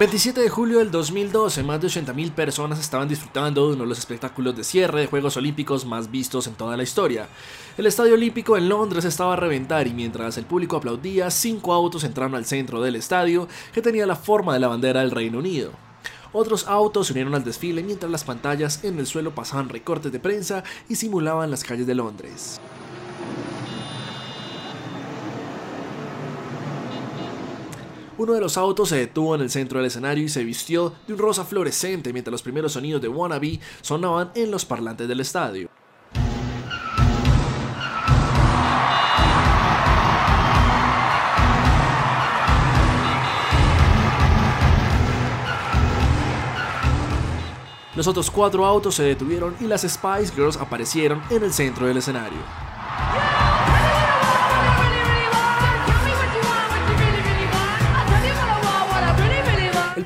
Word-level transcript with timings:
27 0.00 0.40
de 0.40 0.48
julio 0.48 0.78
del 0.78 0.90
2012, 0.90 1.62
más 1.62 1.78
de 1.78 1.88
80.000 1.88 2.32
personas 2.32 2.80
estaban 2.80 3.06
disfrutando 3.06 3.66
de 3.66 3.74
uno 3.74 3.82
de 3.82 3.88
los 3.90 3.98
espectáculos 3.98 4.56
de 4.56 4.64
cierre 4.64 5.02
de 5.02 5.06
Juegos 5.06 5.36
Olímpicos 5.36 5.84
más 5.84 6.10
vistos 6.10 6.46
en 6.46 6.54
toda 6.54 6.74
la 6.74 6.82
historia. 6.82 7.28
El 7.76 7.84
Estadio 7.84 8.14
Olímpico 8.14 8.56
en 8.56 8.70
Londres 8.70 9.04
estaba 9.04 9.34
a 9.34 9.36
reventar 9.36 9.86
y 9.86 9.92
mientras 9.92 10.38
el 10.38 10.46
público 10.46 10.78
aplaudía, 10.78 11.30
cinco 11.30 11.74
autos 11.74 12.04
entraron 12.04 12.34
al 12.34 12.46
centro 12.46 12.80
del 12.80 12.96
estadio 12.96 13.46
que 13.74 13.82
tenía 13.82 14.06
la 14.06 14.16
forma 14.16 14.54
de 14.54 14.60
la 14.60 14.68
bandera 14.68 15.00
del 15.00 15.10
Reino 15.10 15.36
Unido. 15.36 15.72
Otros 16.32 16.66
autos 16.66 17.08
se 17.08 17.12
unieron 17.12 17.34
al 17.34 17.44
desfile 17.44 17.82
mientras 17.82 18.10
las 18.10 18.24
pantallas 18.24 18.82
en 18.84 18.98
el 18.98 19.06
suelo 19.06 19.34
pasaban 19.34 19.68
recortes 19.68 20.10
de 20.10 20.18
prensa 20.18 20.64
y 20.88 20.96
simulaban 20.96 21.50
las 21.50 21.62
calles 21.62 21.86
de 21.86 21.94
Londres. 21.94 22.58
Uno 28.20 28.34
de 28.34 28.40
los 28.42 28.58
autos 28.58 28.90
se 28.90 28.96
detuvo 28.96 29.34
en 29.34 29.40
el 29.40 29.48
centro 29.48 29.78
del 29.78 29.86
escenario 29.86 30.22
y 30.22 30.28
se 30.28 30.44
vistió 30.44 30.92
de 31.06 31.14
un 31.14 31.18
rosa 31.18 31.42
fluorescente 31.42 32.12
mientras 32.12 32.30
los 32.30 32.42
primeros 32.42 32.72
sonidos 32.72 33.00
de 33.00 33.08
Wannabe 33.08 33.58
sonaban 33.80 34.30
en 34.34 34.50
los 34.50 34.66
parlantes 34.66 35.08
del 35.08 35.20
estadio. 35.20 35.70
Los 47.96 48.06
otros 48.06 48.30
cuatro 48.30 48.66
autos 48.66 48.96
se 48.96 49.02
detuvieron 49.02 49.56
y 49.60 49.64
las 49.64 49.80
Spice 49.80 50.34
Girls 50.34 50.58
aparecieron 50.58 51.22
en 51.30 51.42
el 51.42 51.54
centro 51.54 51.86
del 51.86 51.96
escenario. 51.96 52.69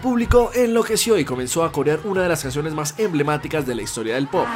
Público 0.04 0.50
enloqueció 0.54 1.18
y 1.18 1.24
comenzó 1.24 1.64
a 1.64 1.72
corear 1.72 2.00
una 2.04 2.20
de 2.20 2.28
las 2.28 2.42
canciones 2.42 2.74
más 2.74 2.94
emblemáticas 2.98 3.66
de 3.66 3.74
la 3.74 3.80
historia 3.80 4.16
del 4.16 4.28
pop. 4.28 4.46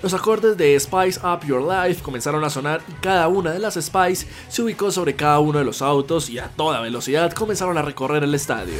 Los 0.00 0.14
acordes 0.14 0.56
de 0.56 0.78
Spice 0.78 1.18
Up 1.26 1.44
Your 1.44 1.60
Life 1.60 2.04
comenzaron 2.04 2.44
a 2.44 2.50
sonar 2.50 2.82
y 2.86 2.92
cada 2.92 3.26
una 3.26 3.50
de 3.50 3.58
las 3.58 3.74
Spice 3.74 4.28
se 4.48 4.62
ubicó 4.62 4.92
sobre 4.92 5.16
cada 5.16 5.40
uno 5.40 5.58
de 5.58 5.64
los 5.64 5.82
autos 5.82 6.30
y 6.30 6.38
a 6.38 6.46
toda 6.46 6.80
velocidad 6.80 7.32
comenzaron 7.32 7.76
a 7.78 7.82
recorrer 7.82 8.22
el 8.22 8.32
estadio. 8.32 8.76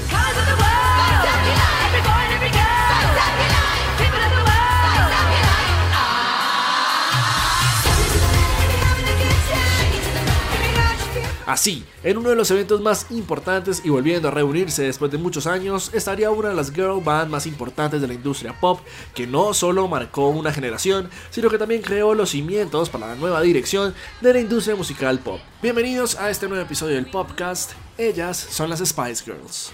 Así, 11.47 11.85
en 12.03 12.19
uno 12.19 12.31
de 12.31 12.35
los 12.35 12.51
eventos 12.51 12.81
más 12.81 13.07
importantes 13.11 13.83
y 13.85 13.89
volviendo 13.89 14.27
a 14.27 14.33
reunirse 14.33 14.83
después 14.83 15.13
de 15.13 15.19
muchos 15.19 15.47
años, 15.47 15.93
estaría 15.95 16.29
una 16.29 16.49
de 16.49 16.57
las 16.57 16.73
girl 16.73 17.01
band 17.01 17.31
más 17.31 17.47
importantes 17.47 18.01
de 18.01 18.09
la 18.09 18.15
industria 18.15 18.53
pop, 18.59 18.81
que 19.15 19.29
no 19.29 19.55
solo 19.55 19.87
marcó 19.87 20.29
una 20.29 20.53
generación, 20.53 21.09
sino 21.31 21.49
que 21.49 21.57
también 21.57 21.83
creó 21.83 22.15
los 22.15 22.31
cimientos 22.31 22.91
para 22.91 23.07
la 23.07 23.15
nueva 23.15 23.41
dirección 23.43 23.95
de 24.21 24.33
la 24.33 24.41
industria 24.41 24.75
musical 24.75 25.21
pop. 25.21 25.39
Bienvenidos 25.63 26.17
a 26.17 26.31
este 26.31 26.49
nuevo 26.49 26.65
episodio 26.65 26.97
del 26.97 27.07
podcast. 27.07 27.75
Ellas 27.97 28.37
son 28.37 28.69
las 28.69 28.81
Spice 28.81 29.25
Girls. 29.25 29.71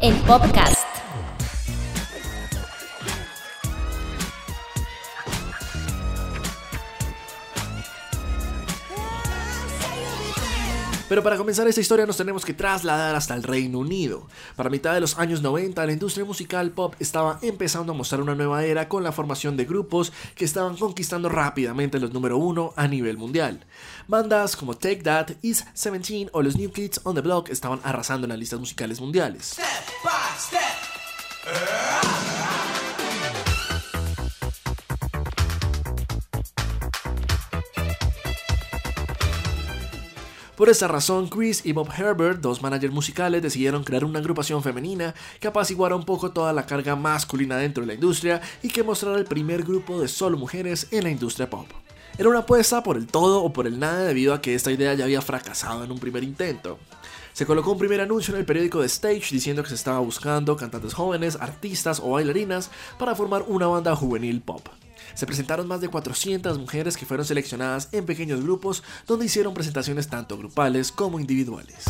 El 0.00 0.14
podcast. 0.26 0.87
Pero 11.08 11.22
para 11.22 11.38
comenzar 11.38 11.66
esta 11.66 11.80
historia 11.80 12.04
nos 12.04 12.18
tenemos 12.18 12.44
que 12.44 12.52
trasladar 12.52 13.14
hasta 13.14 13.34
el 13.34 13.42
Reino 13.42 13.78
Unido. 13.78 14.26
Para 14.56 14.68
mitad 14.68 14.92
de 14.92 15.00
los 15.00 15.18
años 15.18 15.40
90 15.40 15.86
la 15.86 15.92
industria 15.92 16.26
musical 16.26 16.70
pop 16.70 16.94
estaba 16.98 17.38
empezando 17.40 17.92
a 17.92 17.96
mostrar 17.96 18.20
una 18.20 18.34
nueva 18.34 18.64
era 18.64 18.88
con 18.88 19.02
la 19.02 19.12
formación 19.12 19.56
de 19.56 19.64
grupos 19.64 20.12
que 20.34 20.44
estaban 20.44 20.76
conquistando 20.76 21.30
rápidamente 21.30 21.98
los 21.98 22.12
número 22.12 22.36
uno 22.36 22.74
a 22.76 22.86
nivel 22.88 23.16
mundial. 23.16 23.64
Bandas 24.06 24.54
como 24.54 24.76
Take 24.76 25.02
That, 25.02 25.30
Is 25.40 25.64
17 25.74 26.28
o 26.32 26.42
los 26.42 26.56
New 26.56 26.70
Kids 26.72 27.00
on 27.04 27.14
the 27.14 27.22
Block 27.22 27.48
estaban 27.48 27.80
arrasando 27.84 28.26
en 28.26 28.28
las 28.30 28.38
listas 28.38 28.60
musicales 28.60 29.00
mundiales. 29.00 29.56
Por 40.58 40.68
esa 40.68 40.88
razón, 40.88 41.28
Chris 41.28 41.64
y 41.64 41.70
Bob 41.70 41.88
Herbert, 41.96 42.40
dos 42.40 42.62
managers 42.62 42.92
musicales, 42.92 43.40
decidieron 43.40 43.84
crear 43.84 44.04
una 44.04 44.18
agrupación 44.18 44.60
femenina 44.60 45.14
que 45.38 45.46
apaciguara 45.46 45.94
un 45.94 46.04
poco 46.04 46.32
toda 46.32 46.52
la 46.52 46.66
carga 46.66 46.96
masculina 46.96 47.56
dentro 47.56 47.82
de 47.82 47.86
la 47.86 47.94
industria 47.94 48.40
y 48.60 48.66
que 48.66 48.82
mostrara 48.82 49.18
el 49.18 49.24
primer 49.24 49.62
grupo 49.62 50.00
de 50.00 50.08
solo 50.08 50.36
mujeres 50.36 50.88
en 50.90 51.04
la 51.04 51.10
industria 51.10 51.48
pop. 51.48 51.68
Era 52.18 52.28
una 52.28 52.40
apuesta 52.40 52.82
por 52.82 52.96
el 52.96 53.06
todo 53.06 53.44
o 53.44 53.52
por 53.52 53.68
el 53.68 53.78
nada 53.78 54.02
debido 54.02 54.34
a 54.34 54.40
que 54.40 54.56
esta 54.56 54.72
idea 54.72 54.94
ya 54.94 55.04
había 55.04 55.22
fracasado 55.22 55.84
en 55.84 55.92
un 55.92 56.00
primer 56.00 56.24
intento. 56.24 56.80
Se 57.34 57.46
colocó 57.46 57.70
un 57.70 57.78
primer 57.78 58.00
anuncio 58.00 58.34
en 58.34 58.40
el 58.40 58.44
periódico 58.44 58.80
The 58.80 58.86
Stage 58.86 59.28
diciendo 59.30 59.62
que 59.62 59.68
se 59.68 59.76
estaba 59.76 60.00
buscando 60.00 60.56
cantantes 60.56 60.92
jóvenes, 60.92 61.38
artistas 61.40 62.00
o 62.00 62.10
bailarinas 62.10 62.72
para 62.98 63.14
formar 63.14 63.44
una 63.46 63.68
banda 63.68 63.94
juvenil 63.94 64.40
pop. 64.40 64.66
Se 65.18 65.26
presentaron 65.26 65.66
más 65.66 65.80
de 65.80 65.88
400 65.88 66.60
mujeres 66.60 66.96
que 66.96 67.04
fueron 67.04 67.26
seleccionadas 67.26 67.88
en 67.90 68.06
pequeños 68.06 68.40
grupos 68.40 68.84
donde 69.04 69.26
hicieron 69.26 69.52
presentaciones 69.52 70.06
tanto 70.06 70.38
grupales 70.38 70.92
como 70.92 71.18
individuales. 71.18 71.86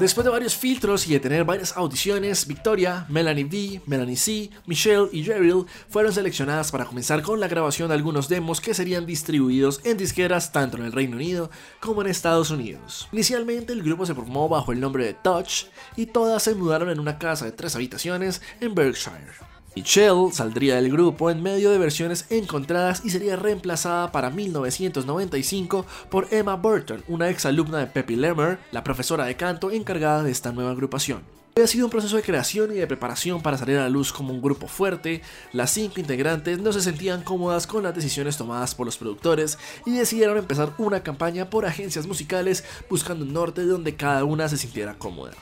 Después 0.00 0.24
de 0.24 0.30
varios 0.30 0.56
filtros 0.56 1.06
y 1.06 1.12
de 1.12 1.20
tener 1.20 1.44
varias 1.44 1.76
audiciones, 1.76 2.46
Victoria, 2.46 3.04
Melanie 3.10 3.44
B, 3.44 3.82
Melanie 3.84 4.16
C, 4.16 4.48
Michelle 4.64 5.10
y 5.12 5.22
Jerry 5.22 5.52
fueron 5.90 6.10
seleccionadas 6.10 6.72
para 6.72 6.86
comenzar 6.86 7.20
con 7.20 7.38
la 7.38 7.48
grabación 7.48 7.88
de 7.88 7.96
algunos 7.96 8.26
demos 8.26 8.62
que 8.62 8.72
serían 8.72 9.04
distribuidos 9.04 9.82
en 9.84 9.98
disqueras 9.98 10.52
tanto 10.52 10.78
en 10.78 10.84
el 10.84 10.92
Reino 10.92 11.16
Unido 11.16 11.50
como 11.80 12.00
en 12.00 12.08
Estados 12.08 12.50
Unidos. 12.50 13.10
Inicialmente 13.12 13.74
el 13.74 13.82
grupo 13.82 14.06
se 14.06 14.14
formó 14.14 14.48
bajo 14.48 14.72
el 14.72 14.80
nombre 14.80 15.04
de 15.04 15.12
Touch 15.12 15.66
y 15.96 16.06
todas 16.06 16.44
se 16.44 16.54
mudaron 16.54 16.88
en 16.88 16.98
una 16.98 17.18
casa 17.18 17.44
de 17.44 17.52
tres 17.52 17.76
habitaciones 17.76 18.40
en 18.62 18.74
Berkshire. 18.74 19.49
Michelle 19.76 20.32
saldría 20.32 20.76
del 20.76 20.90
grupo 20.90 21.30
en 21.30 21.42
medio 21.42 21.70
de 21.70 21.78
versiones 21.78 22.26
encontradas 22.30 23.02
y 23.04 23.10
sería 23.10 23.36
reemplazada 23.36 24.10
para 24.10 24.30
1995 24.30 25.86
por 26.10 26.26
Emma 26.32 26.56
Burton, 26.56 27.04
una 27.06 27.30
ex 27.30 27.46
alumna 27.46 27.78
de 27.78 27.86
Peppy 27.86 28.16
Lemmer, 28.16 28.58
la 28.72 28.82
profesora 28.82 29.26
de 29.26 29.36
canto 29.36 29.70
encargada 29.70 30.24
de 30.24 30.32
esta 30.32 30.50
nueva 30.50 30.72
agrupación. 30.72 31.22
Había 31.54 31.68
sido 31.68 31.86
un 31.86 31.90
proceso 31.90 32.16
de 32.16 32.22
creación 32.22 32.72
y 32.72 32.76
de 32.76 32.86
preparación 32.86 33.42
para 33.42 33.58
salir 33.58 33.76
a 33.78 33.82
la 33.82 33.88
luz 33.88 34.12
como 34.12 34.32
un 34.32 34.42
grupo 34.42 34.66
fuerte, 34.66 35.22
las 35.52 35.70
cinco 35.70 36.00
integrantes 36.00 36.58
no 36.58 36.72
se 36.72 36.80
sentían 36.80 37.22
cómodas 37.22 37.66
con 37.66 37.84
las 37.84 37.94
decisiones 37.94 38.36
tomadas 38.36 38.74
por 38.74 38.86
los 38.86 38.96
productores 38.96 39.58
y 39.86 39.92
decidieron 39.92 40.38
empezar 40.38 40.72
una 40.78 41.02
campaña 41.02 41.48
por 41.48 41.64
agencias 41.64 42.06
musicales 42.06 42.64
buscando 42.88 43.24
un 43.24 43.32
norte 43.32 43.64
donde 43.64 43.94
cada 43.94 44.24
una 44.24 44.48
se 44.48 44.56
sintiera 44.56 44.94
cómoda. 44.98 45.32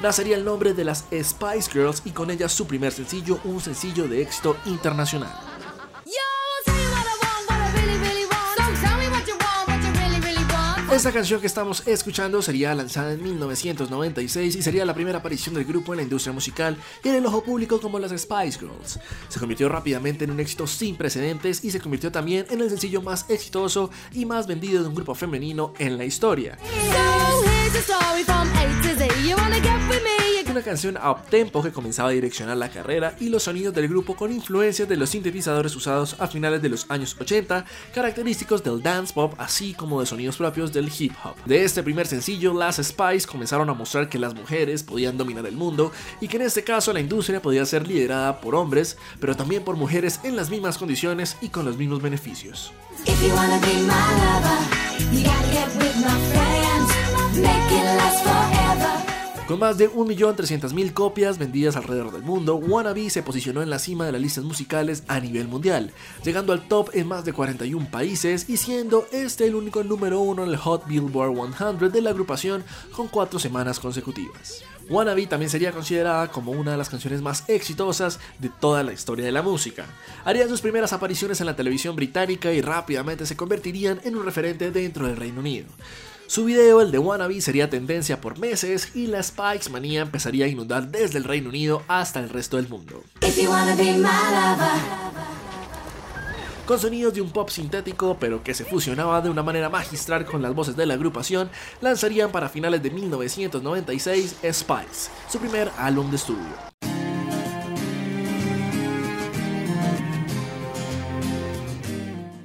Nacería 0.00 0.36
el 0.36 0.44
nombre 0.44 0.74
de 0.74 0.84
las 0.84 1.04
Spice 1.12 1.70
Girls 1.72 2.02
y 2.04 2.10
con 2.10 2.30
ellas 2.30 2.52
su 2.52 2.66
primer 2.66 2.92
sencillo, 2.92 3.40
un 3.44 3.60
sencillo 3.60 4.08
de 4.08 4.22
éxito 4.22 4.56
internacional. 4.66 5.32
Esta 10.96 11.12
canción 11.12 11.42
que 11.42 11.46
estamos 11.46 11.86
escuchando 11.86 12.40
sería 12.40 12.74
lanzada 12.74 13.12
en 13.12 13.22
1996 13.22 14.56
y 14.56 14.62
sería 14.62 14.86
la 14.86 14.94
primera 14.94 15.18
aparición 15.18 15.54
del 15.54 15.66
grupo 15.66 15.92
en 15.92 15.98
la 15.98 16.04
industria 16.04 16.32
musical 16.32 16.74
y 17.04 17.10
en 17.10 17.16
el 17.16 17.26
ojo 17.26 17.44
público 17.44 17.82
como 17.82 17.98
las 17.98 18.12
Spice 18.12 18.58
Girls. 18.58 18.98
Se 19.28 19.38
convirtió 19.38 19.68
rápidamente 19.68 20.24
en 20.24 20.30
un 20.30 20.40
éxito 20.40 20.66
sin 20.66 20.96
precedentes 20.96 21.62
y 21.64 21.70
se 21.70 21.80
convirtió 21.80 22.10
también 22.10 22.46
en 22.48 22.62
el 22.62 22.70
sencillo 22.70 23.02
más 23.02 23.28
exitoso 23.28 23.90
y 24.14 24.24
más 24.24 24.46
vendido 24.46 24.80
de 24.80 24.88
un 24.88 24.94
grupo 24.94 25.14
femenino 25.14 25.74
en 25.78 25.98
la 25.98 26.06
historia. 26.06 26.56
Una 30.56 30.64
canción 30.64 30.96
a 30.96 31.14
tempo 31.22 31.62
que 31.62 31.70
comenzaba 31.70 32.08
a 32.08 32.12
direccionar 32.12 32.56
la 32.56 32.70
carrera 32.70 33.14
y 33.20 33.28
los 33.28 33.42
sonidos 33.42 33.74
del 33.74 33.88
grupo 33.88 34.16
con 34.16 34.32
influencias 34.32 34.88
de 34.88 34.96
los 34.96 35.10
sintetizadores 35.10 35.76
usados 35.76 36.16
a 36.18 36.28
finales 36.28 36.62
de 36.62 36.70
los 36.70 36.90
años 36.90 37.14
80, 37.20 37.66
característicos 37.94 38.64
del 38.64 38.82
dance 38.82 39.12
pop, 39.12 39.34
así 39.36 39.74
como 39.74 40.00
de 40.00 40.06
sonidos 40.06 40.38
propios 40.38 40.72
del 40.72 40.90
hip 40.98 41.12
hop. 41.22 41.34
De 41.44 41.62
este 41.62 41.82
primer 41.82 42.06
sencillo, 42.06 42.54
las 42.54 42.76
Spice 42.76 43.26
comenzaron 43.26 43.68
a 43.68 43.74
mostrar 43.74 44.08
que 44.08 44.18
las 44.18 44.34
mujeres 44.34 44.82
podían 44.82 45.18
dominar 45.18 45.44
el 45.44 45.56
mundo 45.56 45.92
y 46.22 46.28
que 46.28 46.38
en 46.38 46.44
este 46.44 46.64
caso 46.64 46.90
la 46.94 47.00
industria 47.00 47.42
podía 47.42 47.66
ser 47.66 47.86
liderada 47.86 48.40
por 48.40 48.54
hombres, 48.54 48.96
pero 49.20 49.36
también 49.36 49.62
por 49.62 49.76
mujeres 49.76 50.20
en 50.22 50.36
las 50.36 50.48
mismas 50.48 50.78
condiciones 50.78 51.36
y 51.42 51.50
con 51.50 51.66
los 51.66 51.76
mismos 51.76 52.00
beneficios. 52.00 52.72
Con 59.46 59.60
más 59.60 59.78
de 59.78 59.88
1.300.000 59.88 60.92
copias 60.92 61.38
vendidas 61.38 61.76
alrededor 61.76 62.10
del 62.10 62.22
mundo, 62.22 62.56
Wannabe 62.56 63.08
se 63.10 63.22
posicionó 63.22 63.62
en 63.62 63.70
la 63.70 63.78
cima 63.78 64.04
de 64.04 64.10
las 64.10 64.20
listas 64.20 64.42
musicales 64.42 65.04
a 65.06 65.20
nivel 65.20 65.46
mundial, 65.46 65.92
llegando 66.24 66.52
al 66.52 66.66
top 66.66 66.90
en 66.94 67.06
más 67.06 67.24
de 67.24 67.32
41 67.32 67.88
países 67.88 68.50
y 68.50 68.56
siendo 68.56 69.06
este 69.12 69.46
el 69.46 69.54
único 69.54 69.84
número 69.84 70.18
uno 70.18 70.42
en 70.42 70.50
el 70.50 70.56
Hot 70.56 70.88
Billboard 70.88 71.54
100 71.56 71.92
de 71.92 72.02
la 72.02 72.10
agrupación 72.10 72.64
con 72.90 73.06
cuatro 73.06 73.38
semanas 73.38 73.78
consecutivas. 73.78 74.64
Wannabe 74.88 75.28
también 75.28 75.50
sería 75.50 75.70
considerada 75.70 76.26
como 76.26 76.50
una 76.50 76.72
de 76.72 76.78
las 76.78 76.88
canciones 76.88 77.22
más 77.22 77.48
exitosas 77.48 78.18
de 78.40 78.48
toda 78.48 78.82
la 78.82 78.92
historia 78.92 79.26
de 79.26 79.32
la 79.32 79.42
música. 79.42 79.86
Harían 80.24 80.48
sus 80.48 80.60
primeras 80.60 80.92
apariciones 80.92 81.40
en 81.40 81.46
la 81.46 81.54
televisión 81.54 81.94
británica 81.94 82.52
y 82.52 82.62
rápidamente 82.62 83.26
se 83.26 83.36
convertirían 83.36 84.00
en 84.02 84.16
un 84.16 84.24
referente 84.24 84.72
dentro 84.72 85.06
del 85.06 85.16
Reino 85.16 85.38
Unido. 85.38 85.68
Su 86.28 86.44
video, 86.44 86.80
el 86.80 86.90
de 86.90 86.98
Wannabe, 86.98 87.40
sería 87.40 87.70
tendencia 87.70 88.20
por 88.20 88.38
meses 88.38 88.96
y 88.96 89.06
la 89.06 89.22
Spikes 89.22 89.70
manía 89.70 90.02
empezaría 90.02 90.46
a 90.46 90.48
inundar 90.48 90.88
desde 90.88 91.18
el 91.18 91.24
Reino 91.24 91.50
Unido 91.50 91.82
hasta 91.86 92.18
el 92.18 92.28
resto 92.28 92.56
del 92.56 92.68
mundo. 92.68 93.04
Con 96.66 96.80
sonidos 96.80 97.14
de 97.14 97.20
un 97.20 97.30
pop 97.30 97.48
sintético, 97.48 98.16
pero 98.18 98.42
que 98.42 98.54
se 98.54 98.64
fusionaba 98.64 99.20
de 99.20 99.30
una 99.30 99.44
manera 99.44 99.68
magistral 99.68 100.26
con 100.26 100.42
las 100.42 100.52
voces 100.52 100.74
de 100.74 100.84
la 100.84 100.94
agrupación, 100.94 101.48
lanzarían 101.80 102.32
para 102.32 102.48
finales 102.48 102.82
de 102.82 102.90
1996 102.90 104.36
Spice, 104.52 105.10
su 105.30 105.38
primer 105.38 105.70
álbum 105.78 106.10
de 106.10 106.16
estudio. 106.16 106.95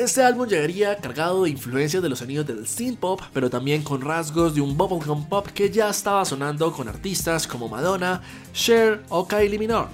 Este 0.01 0.24
álbum 0.24 0.48
llegaría 0.48 0.98
cargado 0.98 1.44
de 1.44 1.51
influencias 1.51 2.01
de 2.01 2.09
los 2.09 2.18
sonidos 2.18 2.48
del 2.48 2.65
synth 2.65 2.98
pop, 2.98 3.21
pero 3.33 3.51
también 3.51 3.83
con 3.83 4.01
rasgos 4.01 4.56
de 4.56 4.59
un 4.59 4.75
bubblegum 4.75 5.30
pop 5.30 5.45
que 5.53 5.69
ya 5.69 5.92
estaba 5.92 6.25
sonando 6.25 6.71
con 6.71 6.89
artistas 6.89 7.45
como 7.45 7.69
Madonna, 7.69 8.19
Cher 8.51 9.03
o 9.09 9.27
Kylie 9.27 9.59
Minogue. 9.59 9.92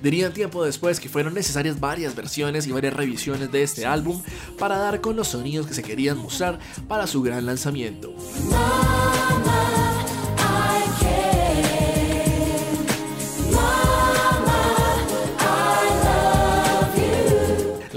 Dirían 0.00 0.32
tiempo 0.32 0.64
después 0.64 1.00
que 1.00 1.08
fueron 1.08 1.34
necesarias 1.34 1.80
varias 1.80 2.14
versiones 2.14 2.68
y 2.68 2.72
varias 2.72 2.94
revisiones 2.94 3.50
de 3.50 3.64
este 3.64 3.84
álbum 3.84 4.22
para 4.60 4.78
dar 4.78 5.00
con 5.00 5.16
los 5.16 5.26
sonidos 5.26 5.66
que 5.66 5.74
se 5.74 5.82
querían 5.82 6.18
mostrar 6.18 6.60
para 6.86 7.08
su 7.08 7.20
gran 7.20 7.44
lanzamiento. 7.44 8.14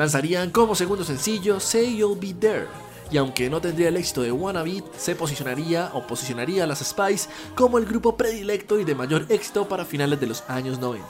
Lanzarían 0.02 0.50
como 0.50 0.74
segundo 0.74 1.04
sencillo 1.04 1.60
Say 1.60 1.98
You'll 1.98 2.18
Be 2.18 2.34
There. 2.34 2.66
Y 3.12 3.18
aunque 3.18 3.52
no 3.52 3.62
tendría 3.62 3.90
el 3.90 3.98
éxito 3.98 4.24
de 4.24 4.32
Wannabe, 4.32 4.84
se 4.98 5.16
posicionaría 5.16 5.92
o 5.94 6.08
posicionaría 6.08 6.64
a 6.64 6.68
las 6.68 6.80
Spice 6.80 7.30
como 7.54 7.78
el 7.78 7.86
grupo 7.86 8.18
predilecto 8.18 8.80
y 8.80 8.84
de 8.84 8.96
mayor 8.96 9.28
éxito 9.30 9.68
para 9.70 9.86
finales 9.86 10.20
de 10.20 10.26
los 10.26 10.44
años 10.50 10.80
90. 10.80 11.06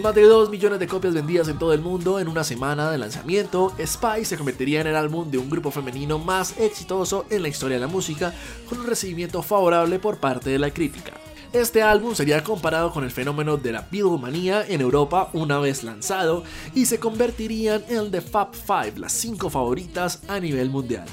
Más 0.00 0.14
de 0.14 0.22
2 0.22 0.50
millones 0.50 0.78
de 0.78 0.86
copias 0.86 1.14
vendidas 1.14 1.48
en 1.48 1.58
todo 1.58 1.72
el 1.72 1.80
mundo 1.80 2.20
en 2.20 2.28
una 2.28 2.44
semana 2.44 2.90
de 2.90 2.98
lanzamiento, 2.98 3.72
Spice 3.78 4.24
se 4.24 4.36
convertiría 4.36 4.80
en 4.80 4.86
el 4.86 4.96
álbum 4.96 5.30
de 5.30 5.38
un 5.38 5.50
grupo 5.50 5.70
femenino 5.70 6.18
más 6.18 6.58
exitoso 6.58 7.26
en 7.28 7.42
la 7.42 7.48
historia 7.48 7.76
de 7.76 7.82
la 7.82 7.86
música, 7.86 8.32
con 8.68 8.80
un 8.80 8.86
recibimiento 8.86 9.42
favorable 9.42 9.98
por 9.98 10.18
parte 10.18 10.50
de 10.50 10.58
la 10.58 10.70
crítica. 10.70 11.12
Este 11.52 11.82
álbum 11.82 12.14
sería 12.14 12.42
comparado 12.44 12.92
con 12.92 13.04
el 13.04 13.10
fenómeno 13.10 13.56
de 13.56 13.72
la 13.72 13.86
Beatlemanía 13.90 14.64
en 14.66 14.80
Europa 14.80 15.30
una 15.32 15.58
vez 15.58 15.82
lanzado 15.82 16.44
y 16.74 16.86
se 16.86 17.00
convertirían 17.00 17.84
en 17.88 18.10
de 18.10 18.20
Fab 18.20 18.54
Five, 18.54 18.98
las 18.98 19.12
5 19.12 19.50
favoritas 19.50 20.22
a 20.28 20.38
nivel 20.38 20.70
mundial. 20.70 21.06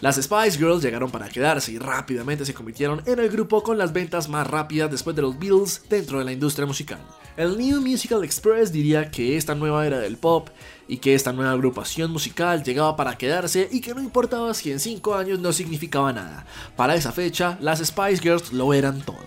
Las 0.00 0.16
Spice 0.16 0.56
Girls 0.56 0.82
llegaron 0.82 1.10
para 1.10 1.28
quedarse 1.28 1.72
y 1.72 1.78
rápidamente 1.78 2.46
se 2.46 2.54
convirtieron 2.54 3.02
en 3.04 3.18
el 3.18 3.28
grupo 3.28 3.62
con 3.62 3.76
las 3.76 3.92
ventas 3.92 4.30
más 4.30 4.46
rápidas 4.46 4.90
después 4.90 5.14
de 5.14 5.20
los 5.20 5.38
Beatles 5.38 5.82
dentro 5.90 6.18
de 6.18 6.24
la 6.24 6.32
industria 6.32 6.64
musical. 6.64 7.00
El 7.36 7.58
New 7.58 7.82
Musical 7.82 8.24
Express 8.24 8.72
diría 8.72 9.10
que 9.10 9.36
esta 9.36 9.54
nueva 9.54 9.86
era 9.86 9.98
del 9.98 10.16
pop 10.16 10.48
y 10.88 10.96
que 10.96 11.14
esta 11.14 11.34
nueva 11.34 11.52
agrupación 11.52 12.10
musical 12.10 12.62
llegaba 12.62 12.96
para 12.96 13.18
quedarse 13.18 13.68
y 13.70 13.82
que 13.82 13.92
no 13.92 14.00
importaba 14.00 14.54
si 14.54 14.72
en 14.72 14.80
5 14.80 15.14
años 15.14 15.38
no 15.38 15.52
significaba 15.52 16.14
nada. 16.14 16.46
Para 16.76 16.94
esa 16.94 17.12
fecha, 17.12 17.58
las 17.60 17.80
Spice 17.80 18.22
Girls 18.22 18.54
lo 18.54 18.72
eran 18.72 19.02
todo. 19.02 19.18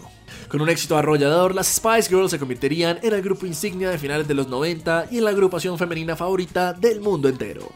Con 0.47 0.59
un 0.61 0.69
éxito 0.69 0.97
arrollador, 0.97 1.53
las 1.53 1.67
Spice 1.67 2.09
Girls 2.09 2.31
se 2.31 2.39
convertirían 2.39 2.97
en 3.03 3.13
el 3.13 3.21
grupo 3.21 3.45
insignia 3.45 3.91
de 3.91 3.99
finales 3.99 4.27
de 4.27 4.33
los 4.33 4.47
90 4.47 5.09
y 5.11 5.19
en 5.19 5.25
la 5.25 5.29
agrupación 5.29 5.77
femenina 5.77 6.15
favorita 6.15 6.73
del 6.73 6.99
mundo 6.99 7.29
entero. 7.29 7.71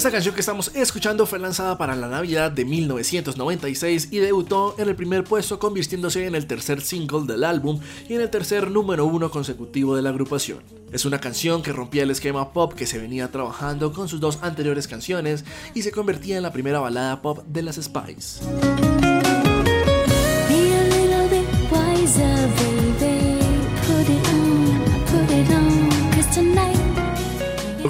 Esta 0.00 0.10
canción 0.10 0.34
que 0.34 0.40
estamos 0.40 0.74
escuchando 0.74 1.26
fue 1.26 1.38
lanzada 1.38 1.76
para 1.76 1.94
la 1.94 2.08
Navidad 2.08 2.50
de 2.50 2.64
1996 2.64 4.08
y 4.10 4.16
debutó 4.16 4.74
en 4.78 4.88
el 4.88 4.96
primer 4.96 5.24
puesto 5.24 5.58
convirtiéndose 5.58 6.24
en 6.26 6.34
el 6.34 6.46
tercer 6.46 6.80
single 6.80 7.26
del 7.26 7.44
álbum 7.44 7.78
y 8.08 8.14
en 8.14 8.22
el 8.22 8.30
tercer 8.30 8.70
número 8.70 9.04
uno 9.04 9.30
consecutivo 9.30 9.94
de 9.94 10.00
la 10.00 10.08
agrupación. 10.08 10.60
Es 10.90 11.04
una 11.04 11.20
canción 11.20 11.62
que 11.62 11.74
rompía 11.74 12.04
el 12.04 12.10
esquema 12.10 12.54
pop 12.54 12.72
que 12.72 12.86
se 12.86 12.96
venía 12.96 13.30
trabajando 13.30 13.92
con 13.92 14.08
sus 14.08 14.20
dos 14.20 14.38
anteriores 14.40 14.88
canciones 14.88 15.44
y 15.74 15.82
se 15.82 15.92
convertía 15.92 16.38
en 16.38 16.44
la 16.44 16.52
primera 16.54 16.80
balada 16.80 17.20
pop 17.20 17.40
de 17.46 17.60
las 17.60 17.76
Spice. 17.76 18.40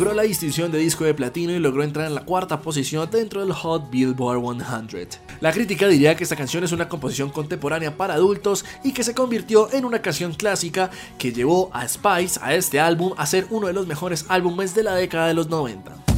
Logró 0.01 0.15
la 0.15 0.23
distinción 0.23 0.73
de 0.73 0.79
disco 0.79 1.05
de 1.05 1.13
platino 1.13 1.53
y 1.53 1.59
logró 1.59 1.83
entrar 1.83 2.07
en 2.07 2.15
la 2.15 2.25
cuarta 2.25 2.63
posición 2.63 3.11
dentro 3.11 3.43
del 3.43 3.53
Hot 3.53 3.91
Billboard 3.91 4.41
100. 4.89 5.09
La 5.43 5.53
crítica 5.53 5.89
diría 5.89 6.17
que 6.17 6.25
esta 6.25 6.37
canción 6.37 6.65
es 6.65 6.73
una 6.73 6.89
composición 6.89 7.29
contemporánea 7.29 7.95
para 7.99 8.15
adultos 8.15 8.65
y 8.83 8.95
que 8.95 9.05
se 9.05 9.15
convirtió 9.15 9.71
en 9.75 9.85
una 9.85 10.01
canción 10.01 10.33
clásica 10.33 10.89
que 11.19 11.35
llevó 11.35 11.69
a 11.75 11.87
Spice 11.87 12.41
a 12.41 12.55
este 12.55 12.81
álbum 12.81 13.13
a 13.19 13.27
ser 13.27 13.47
uno 13.51 13.67
de 13.67 13.75
los 13.75 13.87
mejores 13.87 14.25
álbumes 14.31 14.75
de 14.75 14.85
la 14.85 14.95
década 14.95 15.27
de 15.27 15.35
los 15.35 15.51
90. 15.51 16.10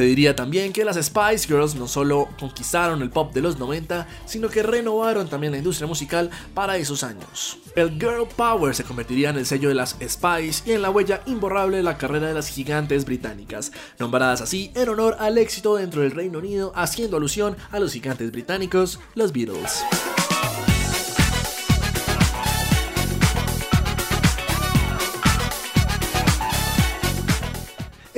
Se 0.00 0.06
diría 0.06 0.34
también 0.34 0.72
que 0.72 0.82
las 0.82 0.96
Spice 0.96 1.46
Girls 1.46 1.74
no 1.74 1.86
solo 1.86 2.30
conquistaron 2.38 3.02
el 3.02 3.10
pop 3.10 3.34
de 3.34 3.42
los 3.42 3.58
90, 3.58 4.08
sino 4.24 4.48
que 4.48 4.62
renovaron 4.62 5.28
también 5.28 5.52
la 5.52 5.58
industria 5.58 5.86
musical 5.86 6.30
para 6.54 6.78
esos 6.78 7.04
años. 7.04 7.58
El 7.76 7.90
Girl 8.00 8.26
Power 8.34 8.74
se 8.74 8.82
convertiría 8.82 9.28
en 9.28 9.36
el 9.36 9.44
sello 9.44 9.68
de 9.68 9.74
las 9.74 9.98
Spice 10.02 10.62
y 10.64 10.72
en 10.72 10.80
la 10.80 10.88
huella 10.88 11.20
imborrable 11.26 11.76
de 11.76 11.82
la 11.82 11.98
carrera 11.98 12.28
de 12.28 12.32
las 12.32 12.48
gigantes 12.48 13.04
británicas, 13.04 13.72
nombradas 13.98 14.40
así 14.40 14.72
en 14.74 14.88
honor 14.88 15.18
al 15.20 15.36
éxito 15.36 15.76
dentro 15.76 16.00
del 16.00 16.12
Reino 16.12 16.38
Unido, 16.38 16.72
haciendo 16.74 17.18
alusión 17.18 17.58
a 17.70 17.78
los 17.78 17.92
gigantes 17.92 18.32
británicos, 18.32 19.00
los 19.14 19.34
Beatles. 19.34 19.84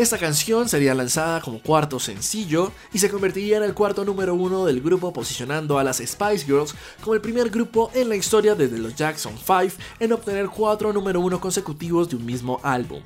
Esta 0.02 0.18
canción 0.18 0.68
sería 0.68 0.96
lanzada 0.96 1.40
como 1.40 1.62
cuarto 1.62 2.00
sencillo 2.00 2.72
y 2.92 2.98
se 2.98 3.08
convertiría 3.08 3.58
en 3.58 3.62
el 3.62 3.72
cuarto 3.72 4.04
número 4.04 4.34
uno 4.34 4.66
del 4.66 4.80
grupo 4.80 5.12
posicionando 5.12 5.78
a 5.78 5.84
las 5.84 5.98
Spice 5.98 6.44
Girls 6.44 6.74
como 7.00 7.14
el 7.14 7.20
primer 7.20 7.50
grupo 7.50 7.88
en 7.94 8.08
la 8.08 8.16
historia 8.16 8.56
desde 8.56 8.78
los 8.78 8.96
Jackson 8.96 9.34
5 9.36 9.80
en 10.00 10.12
obtener 10.12 10.48
cuatro 10.48 10.92
número 10.92 11.20
uno 11.20 11.40
consecutivos 11.40 12.08
de 12.08 12.16
un 12.16 12.26
mismo 12.26 12.58
álbum. 12.64 13.00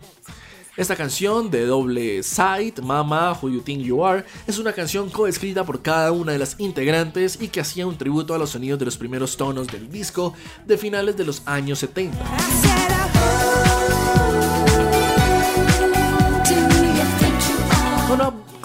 Esta 0.74 0.96
canción 0.96 1.50
de 1.50 1.66
doble 1.66 2.22
side, 2.22 2.80
Mama, 2.82 3.38
Who 3.42 3.50
You 3.50 3.60
Think 3.60 3.82
You 3.82 4.02
Are, 4.02 4.24
es 4.46 4.58
una 4.58 4.72
canción 4.72 5.10
coescrita 5.10 5.64
por 5.64 5.82
cada 5.82 6.12
una 6.12 6.32
de 6.32 6.38
las 6.38 6.58
integrantes 6.58 7.36
y 7.38 7.48
que 7.48 7.60
hacía 7.60 7.86
un 7.86 7.98
tributo 7.98 8.34
a 8.34 8.38
los 8.38 8.48
sonidos 8.48 8.78
de 8.78 8.86
los 8.86 8.96
primeros 8.96 9.36
tonos 9.36 9.66
del 9.66 9.90
disco 9.90 10.32
de 10.66 10.78
finales 10.78 11.14
de 11.14 11.26
los 11.26 11.42
años 11.44 11.78
70. 11.80 13.15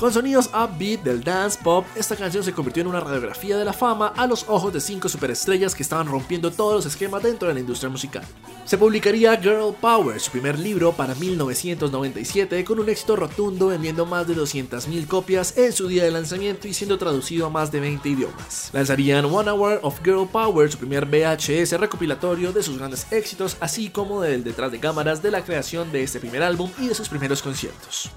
Con 0.02 0.12
sonidos 0.12 0.48
upbeat 0.48 1.04
del 1.04 1.24
dance 1.24 1.60
pop, 1.64 1.86
esta 1.96 2.16
canción 2.16 2.44
se 2.44 2.54
convirtió 2.54 2.82
en 2.82 2.88
una 2.88 3.02
radiografía 3.02 3.56
de 3.56 3.64
la 3.64 3.72
fama 3.72 4.08
a 4.18 4.26
los 4.26 4.46
ojos 4.50 4.74
de 4.74 4.82
cinco 4.82 5.08
superestrellas 5.08 5.76
que 5.76 5.84
estaban 5.84 6.08
rompiendo 6.08 6.50
todos 6.50 6.74
los 6.74 6.88
esquemas 6.88 7.22
dentro 7.22 7.48
de 7.48 7.54
la 7.54 7.60
industria 7.60 7.88
musical. 7.88 8.24
Se 8.66 8.80
publicaría 8.80 9.38
Girl 9.38 9.76
Power, 9.80 10.20
su 10.20 10.32
primer 10.32 10.58
libro, 10.58 10.92
para 10.92 11.14
1997, 11.14 12.66
con 12.66 12.80
un 12.80 12.90
éxito 12.90 13.16
rotundo 13.16 13.68
vendiendo 13.68 14.08
más 14.08 14.28
de 14.28 14.36
200.000 14.36 15.06
copias 15.06 15.56
en 15.56 15.72
su 15.72 15.88
día 15.88 16.04
de 16.04 16.10
lanzamiento 16.10 16.68
y 16.68 16.74
siendo 16.74 16.98
traducido 16.98 17.46
a 17.46 17.52
más 17.52 17.72
de 17.72 17.82
20 17.82 18.10
idiomas. 18.10 18.72
Lanzarían 18.74 19.26
One 19.26 19.52
Hour 19.52 19.82
of 19.84 20.02
Girl 20.04 20.28
Power, 20.28 20.72
su 20.72 20.80
primer 20.80 21.06
VHS 21.06 21.80
recopilatorio 21.80 22.52
de 22.52 22.64
sus 22.64 22.80
grandes 22.80 23.06
éxitos, 23.12 23.56
así 23.60 23.92
como 23.92 24.22
del 24.22 24.44
detrás 24.44 24.72
de 24.72 24.80
cámaras 24.80 25.22
de 25.22 25.30
la 25.30 25.44
creación 25.44 25.92
de 25.92 26.02
este 26.02 26.20
primer 26.20 26.42
álbum 26.42 26.72
y 26.80 26.88
de 26.88 26.96
sus 26.96 27.08
primeros 27.08 27.44
conciertos. 27.44 28.10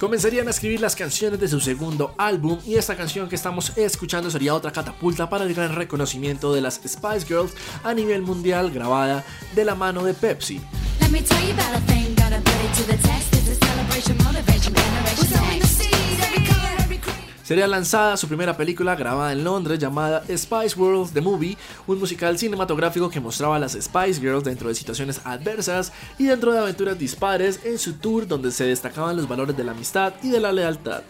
Comenzarían 0.00 0.48
a 0.48 0.50
escribir 0.50 0.80
las 0.80 0.96
canciones 0.96 1.38
de 1.38 1.46
su 1.46 1.60
segundo 1.60 2.14
álbum 2.16 2.58
y 2.64 2.76
esta 2.76 2.96
canción 2.96 3.28
que 3.28 3.34
estamos 3.34 3.76
escuchando 3.76 4.30
sería 4.30 4.54
otra 4.54 4.72
catapulta 4.72 5.28
para 5.28 5.44
el 5.44 5.52
gran 5.52 5.74
reconocimiento 5.74 6.54
de 6.54 6.62
las 6.62 6.76
Spice 6.76 7.26
Girls 7.26 7.52
a 7.84 7.92
nivel 7.92 8.22
mundial 8.22 8.70
grabada 8.70 9.24
de 9.54 9.64
la 9.64 9.74
mano 9.74 10.02
de 10.02 10.14
Pepsi. 10.14 10.58
Sería 17.50 17.66
lanzada 17.66 18.16
su 18.16 18.28
primera 18.28 18.56
película 18.56 18.94
grabada 18.94 19.32
en 19.32 19.42
Londres 19.42 19.80
llamada 19.80 20.22
Spice 20.28 20.78
World 20.78 21.12
The 21.12 21.20
Movie, 21.20 21.56
un 21.88 21.98
musical 21.98 22.38
cinematográfico 22.38 23.10
que 23.10 23.18
mostraba 23.18 23.56
a 23.56 23.58
las 23.58 23.72
Spice 23.72 24.20
Girls 24.20 24.44
dentro 24.44 24.68
de 24.68 24.76
situaciones 24.76 25.20
adversas 25.24 25.92
y 26.16 26.26
dentro 26.26 26.52
de 26.52 26.60
aventuras 26.60 26.96
dispares 26.96 27.58
en 27.64 27.76
su 27.80 27.94
tour 27.94 28.28
donde 28.28 28.52
se 28.52 28.66
destacaban 28.66 29.16
los 29.16 29.26
valores 29.26 29.56
de 29.56 29.64
la 29.64 29.72
amistad 29.72 30.12
y 30.22 30.28
de 30.28 30.38
la 30.38 30.52
lealtad. 30.52 31.02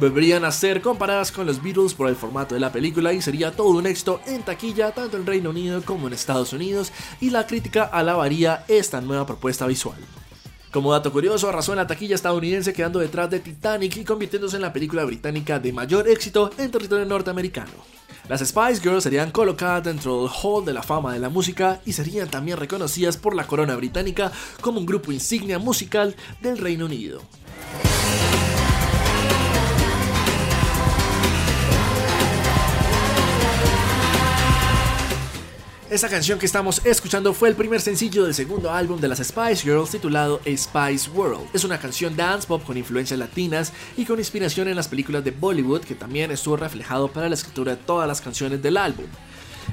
Volverían 0.00 0.44
a 0.44 0.50
ser 0.50 0.82
comparadas 0.82 1.30
con 1.30 1.46
los 1.46 1.62
Beatles 1.62 1.94
por 1.94 2.08
el 2.08 2.16
formato 2.16 2.56
de 2.56 2.60
la 2.60 2.72
película 2.72 3.12
y 3.12 3.22
sería 3.22 3.52
todo 3.52 3.68
un 3.68 3.86
éxito 3.86 4.20
en 4.26 4.42
taquilla 4.42 4.90
tanto 4.90 5.16
en 5.16 5.26
Reino 5.26 5.50
Unido 5.50 5.82
como 5.82 6.08
en 6.08 6.12
Estados 6.12 6.52
Unidos 6.52 6.90
y 7.20 7.30
la 7.30 7.46
crítica 7.46 7.84
alabaría 7.84 8.64
esta 8.66 9.00
nueva 9.00 9.26
propuesta 9.26 9.64
visual. 9.68 10.17
Como 10.70 10.92
dato 10.92 11.10
curioso, 11.12 11.48
arrasó 11.48 11.72
en 11.72 11.78
la 11.78 11.86
taquilla 11.86 12.14
estadounidense 12.14 12.74
quedando 12.74 12.98
detrás 12.98 13.30
de 13.30 13.40
Titanic 13.40 13.96
y 13.96 14.04
convirtiéndose 14.04 14.56
en 14.56 14.62
la 14.62 14.72
película 14.72 15.04
británica 15.04 15.58
de 15.58 15.72
mayor 15.72 16.08
éxito 16.08 16.50
en 16.58 16.70
territorio 16.70 17.06
norteamericano. 17.06 17.72
Las 18.28 18.46
Spice 18.46 18.82
Girls 18.82 19.04
serían 19.04 19.30
colocadas 19.30 19.84
dentro 19.84 20.20
del 20.20 20.30
Hall 20.30 20.66
de 20.66 20.74
la 20.74 20.82
Fama 20.82 21.14
de 21.14 21.18
la 21.18 21.30
Música 21.30 21.80
y 21.86 21.94
serían 21.94 22.28
también 22.28 22.58
reconocidas 22.58 23.16
por 23.16 23.34
la 23.34 23.46
corona 23.46 23.74
británica 23.76 24.30
como 24.60 24.80
un 24.80 24.86
grupo 24.86 25.12
insignia 25.12 25.58
musical 25.58 26.14
del 26.42 26.58
Reino 26.58 26.84
Unido. 26.84 27.22
Esta 35.90 36.10
canción 36.10 36.38
que 36.38 36.44
estamos 36.44 36.84
escuchando 36.84 37.32
fue 37.32 37.48
el 37.48 37.54
primer 37.54 37.80
sencillo 37.80 38.24
del 38.24 38.34
segundo 38.34 38.70
álbum 38.70 39.00
de 39.00 39.08
las 39.08 39.20
Spice 39.20 39.62
Girls 39.62 39.90
titulado 39.90 40.38
A 40.44 40.54
Spice 40.54 41.08
World. 41.08 41.48
Es 41.54 41.64
una 41.64 41.78
canción 41.78 42.14
dance 42.14 42.46
pop 42.46 42.62
con 42.62 42.76
influencias 42.76 43.18
latinas 43.18 43.72
y 43.96 44.04
con 44.04 44.18
inspiración 44.18 44.68
en 44.68 44.76
las 44.76 44.86
películas 44.86 45.24
de 45.24 45.30
Bollywood 45.30 45.80
que 45.80 45.94
también 45.94 46.30
estuvo 46.30 46.58
reflejado 46.58 47.08
para 47.08 47.30
la 47.30 47.34
escritura 47.34 47.74
de 47.74 47.82
todas 47.82 48.06
las 48.06 48.20
canciones 48.20 48.62
del 48.62 48.76
álbum. 48.76 49.06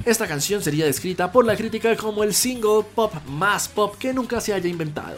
Esta 0.06 0.26
canción 0.26 0.64
sería 0.64 0.86
descrita 0.86 1.34
por 1.34 1.46
la 1.46 1.58
crítica 1.58 1.94
como 1.98 2.24
el 2.24 2.34
single 2.34 2.86
pop 2.96 3.14
más 3.28 3.68
pop 3.68 3.96
que 4.00 4.14
nunca 4.14 4.40
se 4.40 4.54
haya 4.54 4.70
inventado. 4.70 5.18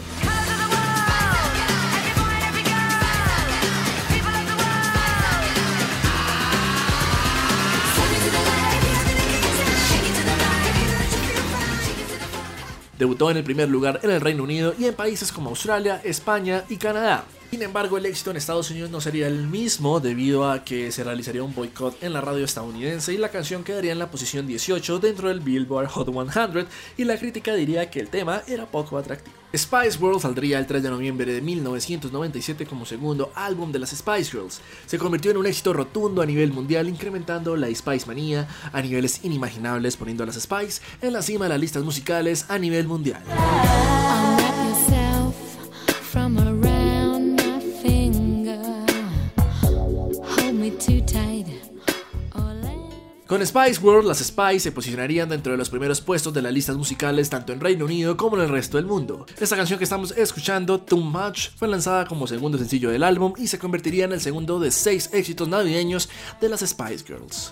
Debutó 12.97 13.29
en 13.31 13.37
el 13.37 13.43
primer 13.43 13.69
lugar 13.69 13.99
en 14.03 14.11
el 14.11 14.21
Reino 14.21 14.43
Unido 14.43 14.73
y 14.77 14.85
en 14.85 14.95
países 14.95 15.31
como 15.31 15.49
Australia, 15.49 16.01
España 16.03 16.63
y 16.69 16.77
Canadá. 16.77 17.25
Sin 17.49 17.61
embargo, 17.61 17.97
el 17.97 18.05
éxito 18.05 18.31
en 18.31 18.37
Estados 18.37 18.69
Unidos 18.71 18.91
no 18.91 18.99
sería 18.99 19.25
el 19.27 19.47
mismo 19.47 20.01
debido 20.01 20.51
a 20.51 20.65
que 20.65 20.91
se 20.91 21.05
realizaría 21.05 21.43
un 21.43 21.55
boicot 21.55 22.03
en 22.03 22.11
la 22.11 22.19
radio 22.19 22.43
estadounidense 22.43 23.13
y 23.13 23.17
la 23.17 23.29
canción 23.29 23.63
quedaría 23.63 23.93
en 23.93 23.99
la 23.99 24.11
posición 24.11 24.45
18 24.45 24.99
dentro 24.99 25.29
del 25.29 25.39
Billboard 25.39 25.87
Hot 25.87 26.11
100 26.11 26.67
y 26.97 27.05
la 27.05 27.17
crítica 27.17 27.53
diría 27.53 27.89
que 27.89 28.01
el 28.01 28.09
tema 28.09 28.41
era 28.47 28.65
poco 28.65 28.97
atractivo. 28.97 29.33
Spice 29.55 29.97
World 29.97 30.21
saldría 30.21 30.59
el 30.59 30.67
3 30.67 30.83
de 30.83 30.89
noviembre 30.89 31.31
de 31.31 31.41
1997 31.41 32.65
como 32.65 32.85
segundo 32.85 33.31
álbum 33.33 33.71
de 33.71 33.79
las 33.79 33.91
Spice 33.91 34.31
Girls. 34.31 34.59
Se 34.85 34.97
convirtió 34.97 35.31
en 35.31 35.37
un 35.37 35.45
éxito 35.45 35.71
rotundo 35.71 36.21
a 36.21 36.25
nivel 36.25 36.51
mundial, 36.51 36.89
incrementando 36.89 37.55
la 37.55 37.73
Spice 37.73 38.07
manía 38.07 38.45
a 38.73 38.81
niveles 38.81 39.23
inimaginables, 39.23 39.95
poniendo 39.95 40.23
a 40.23 40.27
las 40.27 40.35
Spice 40.35 40.81
en 41.01 41.13
la 41.13 41.21
cima 41.21 41.45
de 41.45 41.49
las 41.49 41.61
listas 41.61 41.83
musicales 41.83 42.45
a 42.49 42.59
nivel 42.59 42.87
mundial. 42.87 43.23
Con 53.27 53.45
Spice 53.45 53.81
World, 53.81 54.07
las 54.07 54.19
Spice 54.19 54.61
se 54.61 54.71
posicionarían 54.71 55.27
dentro 55.27 55.51
de 55.51 55.57
los 55.57 55.69
primeros 55.69 55.99
puestos 55.99 56.33
de 56.33 56.41
las 56.41 56.53
listas 56.53 56.77
musicales 56.77 57.29
tanto 57.29 57.51
en 57.51 57.59
Reino 57.59 57.83
Unido 57.83 58.15
como 58.15 58.37
en 58.37 58.43
el 58.43 58.49
resto 58.49 58.77
del 58.77 58.85
mundo. 58.85 59.25
Esta 59.37 59.57
canción 59.57 59.77
que 59.77 59.83
estamos 59.83 60.11
escuchando, 60.11 60.79
Too 60.79 60.97
Much, 60.97 61.49
fue 61.57 61.67
lanzada 61.67 62.05
como 62.05 62.25
segundo 62.25 62.57
sencillo 62.57 62.89
del 62.89 63.03
álbum 63.03 63.33
y 63.37 63.47
se 63.47 63.59
convertiría 63.59 64.05
en 64.05 64.13
el 64.13 64.21
segundo 64.21 64.61
de 64.61 64.71
seis 64.71 65.09
éxitos 65.11 65.49
navideños 65.49 66.07
de 66.39 66.47
las 66.47 66.61
Spice 66.61 67.03
Girls. 67.05 67.51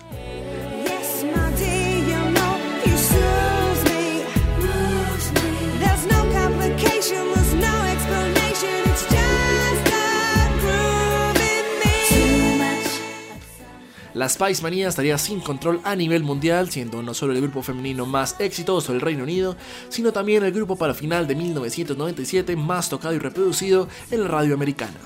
La 14.16 14.30
Spice 14.30 14.62
Manía 14.62 14.88
estaría 14.88 15.18
sin 15.18 15.40
control 15.40 15.78
a 15.84 15.94
nivel 15.94 16.22
mundial, 16.22 16.70
siendo 16.70 17.02
no 17.02 17.12
solo 17.12 17.34
el 17.34 17.42
grupo 17.42 17.62
femenino 17.62 18.06
más 18.06 18.34
exitoso 18.38 18.92
del 18.92 19.02
Reino 19.02 19.24
Unido, 19.24 19.56
sino 19.90 20.10
también 20.10 20.42
el 20.42 20.52
grupo 20.52 20.74
para 20.76 20.94
final 20.94 21.26
de 21.26 21.34
1997 21.34 22.56
más 22.56 22.88
tocado 22.88 23.12
y 23.12 23.18
reproducido 23.18 23.88
en 24.10 24.22
la 24.22 24.28
radio 24.28 24.54
americana. 24.54 24.96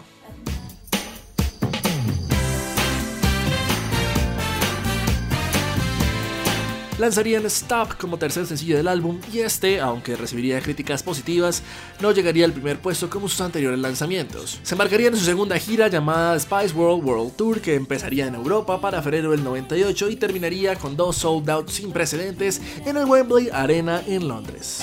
Lanzarían 7.00 7.46
Stop 7.46 7.96
como 7.98 8.18
tercer 8.18 8.46
sencillo 8.46 8.76
del 8.76 8.86
álbum 8.86 9.18
y 9.32 9.40
este, 9.40 9.80
aunque 9.80 10.16
recibiría 10.16 10.60
críticas 10.60 11.02
positivas, 11.02 11.62
no 12.00 12.12
llegaría 12.12 12.44
al 12.44 12.52
primer 12.52 12.78
puesto 12.78 13.08
como 13.08 13.28
sus 13.28 13.40
anteriores 13.40 13.78
lanzamientos. 13.78 14.60
Se 14.62 14.74
embarcarían 14.74 15.14
en 15.14 15.18
su 15.18 15.24
segunda 15.24 15.58
gira 15.58 15.88
llamada 15.88 16.38
Spice 16.38 16.74
World 16.74 17.04
World 17.04 17.36
Tour 17.36 17.60
que 17.60 17.74
empezaría 17.74 18.26
en 18.26 18.34
Europa 18.34 18.80
para 18.80 19.02
febrero 19.02 19.30
del 19.30 19.42
98 19.42 20.10
y 20.10 20.16
terminaría 20.16 20.76
con 20.76 20.96
dos 20.96 21.16
sold 21.16 21.48
out 21.50 21.68
sin 21.68 21.92
precedentes 21.92 22.60
en 22.84 22.96
el 22.96 23.06
Wembley 23.06 23.48
Arena 23.50 24.02
en 24.06 24.28
Londres. 24.28 24.82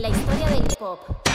La 0.00 0.08
historia. 0.08 1.27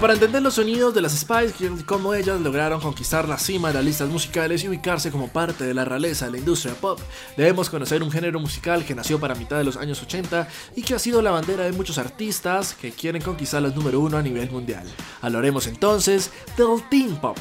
Para 0.00 0.12
entender 0.12 0.40
los 0.42 0.54
sonidos 0.54 0.94
de 0.94 1.02
las 1.02 1.12
Spice 1.12 1.66
y 1.66 1.82
cómo 1.82 2.14
ellas 2.14 2.40
lograron 2.40 2.80
conquistar 2.80 3.28
la 3.28 3.36
cima 3.36 3.68
de 3.68 3.74
las 3.74 3.84
listas 3.84 4.08
musicales 4.08 4.62
y 4.62 4.68
ubicarse 4.68 5.10
como 5.10 5.26
parte 5.26 5.64
de 5.64 5.74
la 5.74 5.84
realeza 5.84 6.26
de 6.26 6.32
la 6.32 6.38
industria 6.38 6.72
pop, 6.74 7.00
debemos 7.36 7.68
conocer 7.68 8.00
un 8.04 8.10
género 8.10 8.38
musical 8.38 8.84
que 8.84 8.94
nació 8.94 9.18
para 9.18 9.34
mitad 9.34 9.58
de 9.58 9.64
los 9.64 9.76
años 9.76 10.00
80 10.00 10.46
y 10.76 10.82
que 10.82 10.94
ha 10.94 11.00
sido 11.00 11.20
la 11.20 11.32
bandera 11.32 11.64
de 11.64 11.72
muchos 11.72 11.98
artistas 11.98 12.74
que 12.74 12.92
quieren 12.92 13.22
conquistar 13.22 13.60
los 13.60 13.74
número 13.74 13.98
uno 13.98 14.16
a 14.16 14.22
nivel 14.22 14.48
mundial. 14.52 14.86
Hablaremos 15.20 15.66
entonces 15.66 16.30
del 16.56 16.80
teen 16.88 17.16
pop. 17.16 17.36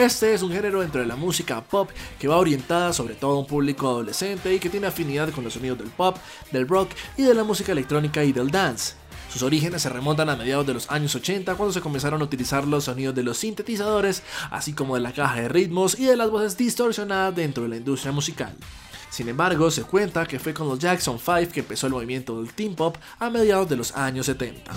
Este 0.00 0.32
es 0.32 0.40
un 0.40 0.50
género 0.50 0.80
dentro 0.80 1.02
de 1.02 1.06
la 1.06 1.14
música 1.14 1.62
pop 1.62 1.90
que 2.18 2.26
va 2.26 2.38
orientada 2.38 2.90
sobre 2.94 3.14
todo 3.14 3.32
a 3.32 3.38
un 3.40 3.46
público 3.46 3.86
adolescente 3.86 4.54
y 4.54 4.58
que 4.58 4.70
tiene 4.70 4.86
afinidad 4.86 5.28
con 5.28 5.44
los 5.44 5.52
sonidos 5.52 5.76
del 5.76 5.90
pop, 5.90 6.16
del 6.50 6.66
rock 6.66 6.92
y 7.18 7.22
de 7.22 7.34
la 7.34 7.44
música 7.44 7.72
electrónica 7.72 8.24
y 8.24 8.32
del 8.32 8.50
dance. 8.50 8.94
Sus 9.30 9.42
orígenes 9.42 9.82
se 9.82 9.90
remontan 9.90 10.30
a 10.30 10.36
mediados 10.36 10.66
de 10.66 10.72
los 10.72 10.90
años 10.90 11.14
80 11.14 11.54
cuando 11.54 11.74
se 11.74 11.82
comenzaron 11.82 12.22
a 12.22 12.24
utilizar 12.24 12.66
los 12.66 12.84
sonidos 12.84 13.14
de 13.14 13.24
los 13.24 13.36
sintetizadores, 13.36 14.22
así 14.50 14.72
como 14.72 14.94
de 14.94 15.02
la 15.02 15.12
caja 15.12 15.42
de 15.42 15.50
ritmos 15.50 15.98
y 15.98 16.06
de 16.06 16.16
las 16.16 16.30
voces 16.30 16.56
distorsionadas 16.56 17.36
dentro 17.36 17.64
de 17.64 17.68
la 17.68 17.76
industria 17.76 18.10
musical. 18.10 18.56
Sin 19.10 19.28
embargo, 19.28 19.70
se 19.70 19.82
cuenta 19.82 20.24
que 20.24 20.38
fue 20.38 20.54
con 20.54 20.66
los 20.66 20.78
Jackson 20.78 21.18
5 21.18 21.52
que 21.52 21.60
empezó 21.60 21.88
el 21.88 21.92
movimiento 21.92 22.40
del 22.40 22.54
teen 22.54 22.74
pop 22.74 22.96
a 23.18 23.28
mediados 23.28 23.68
de 23.68 23.76
los 23.76 23.94
años 23.94 24.24
70. 24.24 24.72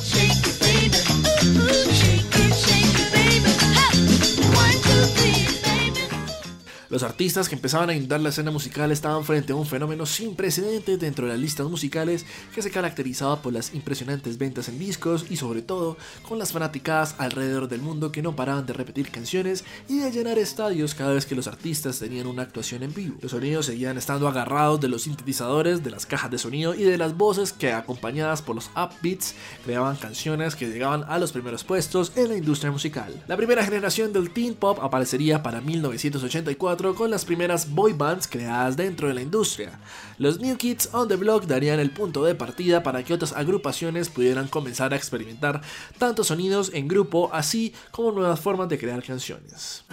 Los 6.94 7.02
artistas 7.02 7.50
que 7.50 7.56
empezaban 7.56 7.90
a 7.90 7.96
inundar 7.96 8.22
la 8.22 8.30
escena 8.30 8.52
musical 8.52 8.92
estaban 8.92 9.26
frente 9.26 9.52
a 9.52 9.56
un 9.56 9.66
fenómeno 9.66 10.06
sin 10.06 10.36
precedentes 10.36 11.00
dentro 11.00 11.26
de 11.26 11.32
las 11.32 11.42
listas 11.42 11.66
musicales 11.66 12.24
que 12.54 12.62
se 12.62 12.70
caracterizaba 12.70 13.42
por 13.42 13.52
las 13.52 13.74
impresionantes 13.74 14.38
ventas 14.38 14.70
en 14.70 14.78
discos 14.78 15.26
y 15.28 15.38
sobre 15.38 15.64
todo 15.64 15.98
con 16.22 16.38
las 16.38 16.52
fanaticadas 16.52 17.16
alrededor 17.18 17.68
del 17.68 17.82
mundo 17.82 18.12
que 18.12 18.22
no 18.22 18.36
paraban 18.36 18.68
de 18.68 18.74
repetir 18.74 19.10
canciones 19.10 19.64
y 19.90 20.02
de 20.02 20.12
llenar 20.12 20.38
estadios 20.38 20.94
cada 20.94 21.14
vez 21.14 21.26
que 21.26 21.34
los 21.34 21.48
artistas 21.48 21.98
tenían 21.98 22.28
una 22.28 22.44
actuación 22.44 22.84
en 22.84 22.94
vivo. 22.94 23.18
Los 23.22 23.32
sonidos 23.32 23.66
seguían 23.66 23.98
estando 23.98 24.28
agarrados 24.28 24.80
de 24.80 24.90
los 24.90 25.02
sintetizadores, 25.02 25.84
de 25.84 25.90
las 25.90 26.06
cajas 26.06 26.30
de 26.30 26.38
sonido 26.38 26.76
y 26.76 26.84
de 26.84 27.00
las 27.00 27.18
voces 27.18 27.54
que 27.54 27.74
acompañadas 27.74 28.44
por 28.44 28.54
los 28.54 28.70
upbeats 28.76 29.34
creaban 29.66 29.96
canciones 29.96 30.56
que 30.56 30.70
llegaban 30.70 31.06
a 31.08 31.18
los 31.18 31.32
primeros 31.32 31.64
puestos 31.64 32.12
en 32.16 32.30
la 32.30 32.38
industria 32.38 32.72
musical. 32.72 33.24
La 33.26 33.36
primera 33.36 33.66
generación 33.66 34.14
del 34.14 34.30
teen 34.30 34.54
pop 34.54 34.78
aparecería 34.80 35.42
para 35.42 35.60
1984 35.60 36.83
con 36.92 37.10
las 37.10 37.24
primeras 37.24 37.72
boy 37.72 37.94
bands 37.94 38.28
creadas 38.28 38.76
dentro 38.76 39.08
de 39.08 39.14
la 39.14 39.22
industria. 39.22 39.80
Los 40.18 40.42
New 40.42 40.58
Kids 40.58 40.90
on 40.92 41.08
the 41.08 41.16
Block 41.16 41.46
darían 41.46 41.80
el 41.80 41.92
punto 41.92 42.26
de 42.26 42.36
partida 42.36 42.84
para 42.84 43.04
que 43.04 43.14
otras 43.14 43.32
agrupaciones 43.32 44.10
pudieran 44.10 44.50
comenzar 44.50 44.94
a 44.94 44.98
experimentar 44.98 45.62
tantos 45.98 46.28
sonidos 46.28 46.72
en 46.74 46.90
grupo 46.90 47.30
así 47.32 47.74
como 47.92 48.12
nuevas 48.12 48.42
formas 48.42 48.68
de 48.68 48.78
crear 48.78 49.02
canciones. 49.02 49.86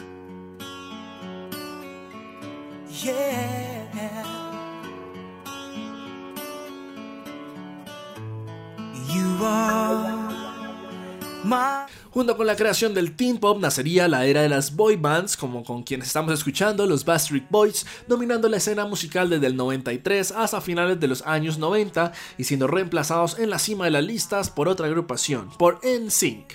Junto 12.12 12.36
con 12.36 12.46
la 12.46 12.56
creación 12.56 12.92
del 12.92 13.14
teen 13.14 13.38
pop 13.38 13.60
nacería 13.60 14.08
la 14.08 14.26
era 14.26 14.42
de 14.42 14.48
las 14.48 14.74
boy 14.74 14.96
bands, 14.96 15.36
como 15.36 15.62
con 15.62 15.84
quienes 15.84 16.08
estamos 16.08 16.34
escuchando, 16.34 16.84
los 16.86 17.04
Backstreet 17.04 17.46
Boys, 17.50 17.86
dominando 18.08 18.48
la 18.48 18.56
escena 18.56 18.84
musical 18.84 19.30
desde 19.30 19.46
el 19.46 19.56
93 19.56 20.32
hasta 20.32 20.60
finales 20.60 20.98
de 20.98 21.06
los 21.06 21.22
años 21.24 21.58
90 21.58 22.12
y 22.36 22.44
siendo 22.44 22.66
reemplazados 22.66 23.38
en 23.38 23.48
la 23.48 23.60
cima 23.60 23.84
de 23.84 23.92
las 23.92 24.02
listas 24.02 24.50
por 24.50 24.68
otra 24.68 24.86
agrupación, 24.86 25.50
por 25.56 25.80
NSYNC. 25.84 26.54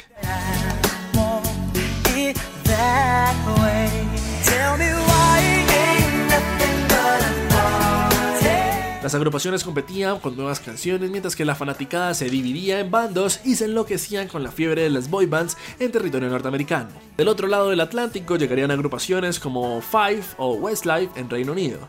Las 9.06 9.14
agrupaciones 9.14 9.64
competían 9.64 10.20
con 10.20 10.36
nuevas 10.36 10.60
canciones 10.60 11.12
mientras 11.12 11.36
que 11.36 11.46
la 11.46 11.54
fanaticada 11.54 12.16
se 12.16 12.28
dividía 12.28 12.80
en 12.80 12.90
bandos 12.90 13.40
y 13.46 13.54
se 13.54 13.66
enloquecían 13.66 14.28
con 14.28 14.42
la 14.42 14.52
fiebre 14.52 14.82
de 14.82 14.90
las 14.90 15.12
boy 15.12 15.28
bands 15.28 15.58
en 15.78 15.92
territorio 15.92 16.28
norteamericano. 16.28 16.90
Del 17.16 17.28
otro 17.28 17.48
lado 17.48 17.70
del 17.70 17.82
Atlántico 17.82 18.36
llegarían 18.36 18.72
agrupaciones 18.72 19.40
como 19.40 19.80
Five 19.80 20.24
o 20.40 20.56
Westlife 20.56 21.20
en 21.20 21.30
Reino 21.30 21.52
Unido. 21.52 21.88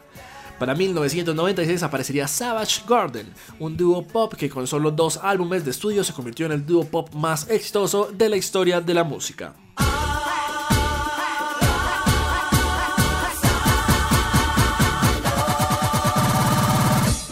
Para 0.59 0.75
1996 0.75 1.83
aparecería 1.83 2.29
Savage 2.29 2.83
Garden, 2.87 3.33
un 3.61 3.79
dúo 3.79 4.07
pop 4.07 4.35
que 4.35 4.51
con 4.51 4.67
solo 4.67 4.91
dos 4.91 5.19
álbumes 5.23 5.65
de 5.65 5.71
estudio 5.71 6.05
se 6.05 6.13
convirtió 6.13 6.45
en 6.45 6.53
el 6.53 6.67
dúo 6.67 6.85
pop 6.85 7.15
más 7.15 7.49
exitoso 7.49 8.11
de 8.13 8.29
la 8.29 8.37
historia 8.37 8.83
de 8.83 8.93
la 8.93 9.05
música. 9.05 9.55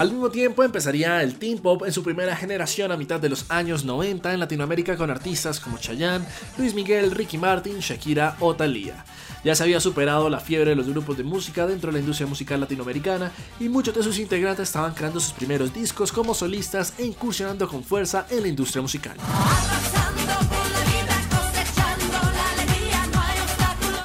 Al 0.05 0.11
mismo 0.11 0.29
tiempo 0.29 0.63
empezaría 0.63 1.23
el 1.23 1.38
teen 1.38 1.57
pop 1.57 1.83
en 1.87 1.90
su 1.90 2.03
primera 2.03 2.37
generación 2.37 2.93
a 2.93 2.97
mitad 2.99 3.19
de 3.19 3.31
los 3.31 3.51
años 3.51 3.87
90 3.87 4.35
en 4.35 4.38
Latinoamérica 4.38 4.99
con 4.99 5.11
artistas 5.11 5.59
como 5.59 5.79
Chayanne, 5.79 6.27
Luis 6.59 6.75
Miguel, 6.75 7.11
Ricky 7.11 7.38
Martin, 7.38 7.79
Shakira 7.79 8.37
o 8.40 8.55
Thalía. 8.55 9.03
Ya 9.45 9.55
se 9.55 9.62
había 9.62 9.81
superado 9.81 10.29
la 10.29 10.40
fiebre 10.40 10.69
de 10.69 10.77
los 10.77 10.90
grupos 10.90 11.17
de 11.17 11.25
música 11.25 11.67
dentro 11.67 11.88
de 11.88 11.95
la 11.95 12.01
industria 12.01 12.27
musical 12.27 12.61
latinoamericana 12.61 13.33
y 13.59 13.71
muchos 13.71 13.95
de 13.95 14.03
sus 14.03 14.19
integrantes 14.19 14.69
estaban 14.69 14.93
creando 14.93 15.21
sus 15.21 15.33
primeros 15.33 15.73
discos 15.73 16.12
como 16.12 16.35
solistas 16.35 16.93
e 16.99 17.07
incursionando 17.07 17.67
con 17.67 17.83
fuerza 17.83 18.27
en 18.29 18.43
la 18.43 18.49
industria 18.49 18.83
musical. 18.83 19.17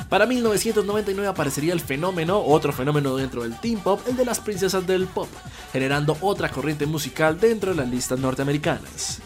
Para 0.10 0.26
1999 0.26 1.28
aparecería 1.28 1.72
el 1.72 1.80
fenómeno, 1.80 2.42
otro 2.44 2.74
fenómeno 2.74 3.16
dentro 3.16 3.44
del 3.44 3.60
teen 3.60 3.80
pop, 3.80 4.02
el 4.08 4.18
de 4.18 4.26
las 4.26 4.40
princesas 4.40 4.86
del 4.88 5.06
pop, 5.06 5.30
generando 5.72 6.18
otra 6.22 6.50
corriente 6.50 6.88
musical 6.88 7.40
dentro 7.40 7.70
de 7.72 7.78
las 7.78 7.88
listas 7.88 8.18
norteamericanas. 8.18 9.22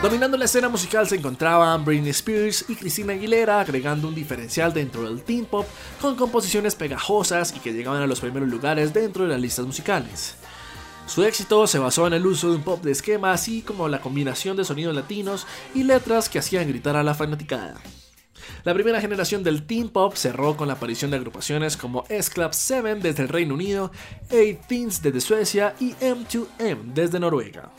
Dominando 0.00 0.38
la 0.38 0.46
escena 0.46 0.70
musical 0.70 1.06
se 1.06 1.16
encontraban 1.16 1.84
Britney 1.84 2.10
Spears 2.10 2.64
y 2.68 2.76
Christina 2.76 3.12
Aguilera, 3.12 3.60
agregando 3.60 4.08
un 4.08 4.14
diferencial 4.14 4.72
dentro 4.72 5.02
del 5.02 5.22
teen 5.22 5.44
pop 5.44 5.66
con 6.00 6.16
composiciones 6.16 6.74
pegajosas 6.74 7.54
y 7.54 7.60
que 7.60 7.74
llegaban 7.74 8.00
a 8.00 8.06
los 8.06 8.20
primeros 8.20 8.48
lugares 8.48 8.94
dentro 8.94 9.24
de 9.24 9.30
las 9.30 9.40
listas 9.40 9.66
musicales. 9.66 10.34
Su 11.06 11.22
éxito 11.22 11.66
se 11.66 11.78
basó 11.78 12.06
en 12.06 12.14
el 12.14 12.26
uso 12.26 12.50
de 12.50 12.56
un 12.56 12.62
pop 12.62 12.82
de 12.82 12.92
esquema, 12.92 13.32
así 13.32 13.62
como 13.62 13.88
la 13.88 14.00
combinación 14.00 14.56
de 14.56 14.64
sonidos 14.64 14.94
latinos 14.94 15.46
y 15.74 15.84
letras 15.84 16.28
que 16.28 16.38
hacían 16.38 16.68
gritar 16.68 16.96
a 16.96 17.02
la 17.02 17.14
fanaticada. 17.14 17.74
La 18.64 18.72
primera 18.72 19.00
generación 19.00 19.42
del 19.42 19.66
teen 19.66 19.90
pop 19.90 20.14
cerró 20.16 20.56
con 20.56 20.68
la 20.68 20.74
aparición 20.74 21.10
de 21.10 21.18
agrupaciones 21.18 21.76
como 21.76 22.04
S-Club 22.08 22.50
7 22.52 22.96
desde 22.96 23.22
el 23.22 23.28
Reino 23.28 23.54
Unido, 23.54 23.92
Eight 24.30 24.66
Teens 24.66 25.02
desde 25.02 25.20
Suecia 25.20 25.74
y 25.78 25.92
M2M 25.92 26.94
desde 26.94 27.20
Noruega. 27.20 27.70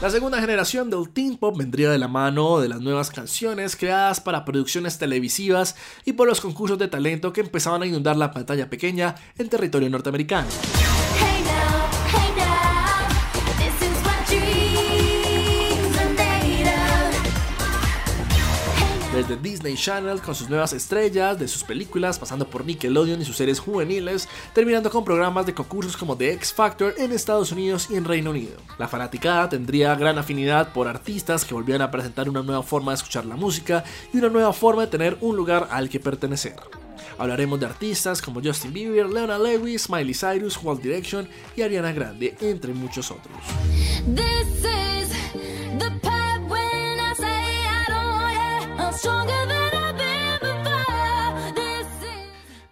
La 0.00 0.08
segunda 0.08 0.40
generación 0.40 0.88
del 0.88 1.10
teen 1.10 1.36
pop 1.36 1.58
vendría 1.58 1.90
de 1.90 1.98
la 1.98 2.08
mano 2.08 2.58
de 2.58 2.70
las 2.70 2.80
nuevas 2.80 3.10
canciones 3.10 3.76
creadas 3.76 4.18
para 4.18 4.46
producciones 4.46 4.96
televisivas 4.96 5.76
y 6.06 6.14
por 6.14 6.26
los 6.26 6.40
concursos 6.40 6.78
de 6.78 6.88
talento 6.88 7.34
que 7.34 7.42
empezaban 7.42 7.82
a 7.82 7.86
inundar 7.86 8.16
la 8.16 8.30
pantalla 8.30 8.70
pequeña 8.70 9.14
en 9.36 9.50
territorio 9.50 9.90
norteamericano. 9.90 10.48
Desde 19.20 19.36
Disney 19.36 19.74
Channel 19.74 20.22
con 20.22 20.34
sus 20.34 20.48
nuevas 20.48 20.72
estrellas, 20.72 21.38
de 21.38 21.46
sus 21.46 21.62
películas, 21.62 22.18
pasando 22.18 22.48
por 22.48 22.64
Nickelodeon 22.64 23.20
y 23.20 23.24
sus 23.26 23.36
series 23.36 23.60
juveniles, 23.60 24.28
terminando 24.54 24.90
con 24.90 25.04
programas 25.04 25.44
de 25.44 25.52
concursos 25.52 25.94
como 25.94 26.16
The 26.16 26.32
X 26.32 26.54
Factor 26.54 26.94
en 26.96 27.12
Estados 27.12 27.52
Unidos 27.52 27.88
y 27.90 27.96
en 27.96 28.06
Reino 28.06 28.30
Unido. 28.30 28.56
La 28.78 28.88
fanaticada 28.88 29.50
tendría 29.50 29.94
gran 29.94 30.16
afinidad 30.16 30.72
por 30.72 30.88
artistas 30.88 31.44
que 31.44 31.52
volvían 31.52 31.82
a 31.82 31.90
presentar 31.90 32.30
una 32.30 32.42
nueva 32.42 32.62
forma 32.62 32.92
de 32.92 32.96
escuchar 32.96 33.26
la 33.26 33.36
música 33.36 33.84
y 34.12 34.16
una 34.16 34.30
nueva 34.30 34.54
forma 34.54 34.82
de 34.82 34.88
tener 34.88 35.18
un 35.20 35.36
lugar 35.36 35.68
al 35.70 35.90
que 35.90 36.00
pertenecer. 36.00 36.56
Hablaremos 37.18 37.60
de 37.60 37.66
artistas 37.66 38.22
como 38.22 38.40
Justin 38.42 38.72
Bieber, 38.72 39.06
Leona 39.06 39.38
Lewis, 39.38 39.90
Miley 39.90 40.14
Cyrus, 40.14 40.58
Walt 40.62 40.80
Direction 40.80 41.28
y 41.54 41.60
Ariana 41.60 41.92
Grande, 41.92 42.34
entre 42.40 42.72
muchos 42.72 43.10
otros. 43.10 43.36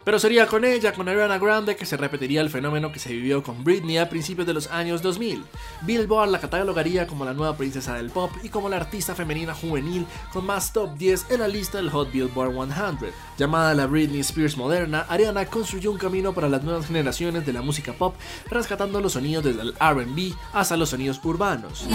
Pero 0.09 0.19
sería 0.19 0.47
con 0.47 0.65
ella, 0.65 0.95
con 0.95 1.07
Ariana 1.07 1.37
Grande, 1.37 1.77
que 1.77 1.85
se 1.85 1.99
repetiría 1.99 2.41
el 2.41 2.49
fenómeno 2.49 2.91
que 2.91 2.99
se 2.99 3.13
vivió 3.13 3.43
con 3.43 3.63
Britney 3.63 3.99
a 3.99 4.09
principios 4.09 4.47
de 4.47 4.55
los 4.55 4.69
años 4.69 5.03
2000. 5.03 5.45
Billboard 5.83 6.31
la 6.31 6.41
catalogaría 6.41 7.07
como 7.07 7.27
la 7.27 7.35
nueva 7.35 7.59
princesa 7.59 7.93
del 7.93 8.09
pop 8.09 8.31
y 8.43 8.49
como 8.49 8.71
la 8.71 8.77
artista 8.77 9.15
femenina 9.15 9.53
juvenil 9.53 10.07
con 10.33 10.47
más 10.47 10.73
top 10.73 10.97
10 10.97 11.27
en 11.29 11.41
la 11.41 11.49
lista 11.49 11.77
del 11.77 11.91
Hot 11.91 12.11
Billboard 12.11 12.55
100. 12.73 13.11
Llamada 13.37 13.75
la 13.75 13.85
Britney 13.85 14.21
Spears 14.21 14.57
moderna, 14.57 15.05
Ariana 15.11 15.45
construyó 15.45 15.91
un 15.91 15.99
camino 15.99 16.33
para 16.33 16.49
las 16.49 16.63
nuevas 16.63 16.87
generaciones 16.87 17.45
de 17.45 17.53
la 17.53 17.61
música 17.61 17.93
pop, 17.93 18.15
rescatando 18.49 19.03
los 19.03 19.13
sonidos 19.13 19.45
desde 19.45 19.61
el 19.61 19.75
RB 19.75 20.35
hasta 20.55 20.79
los 20.79 20.89
sonidos 20.89 21.21
urbanos. 21.23 21.87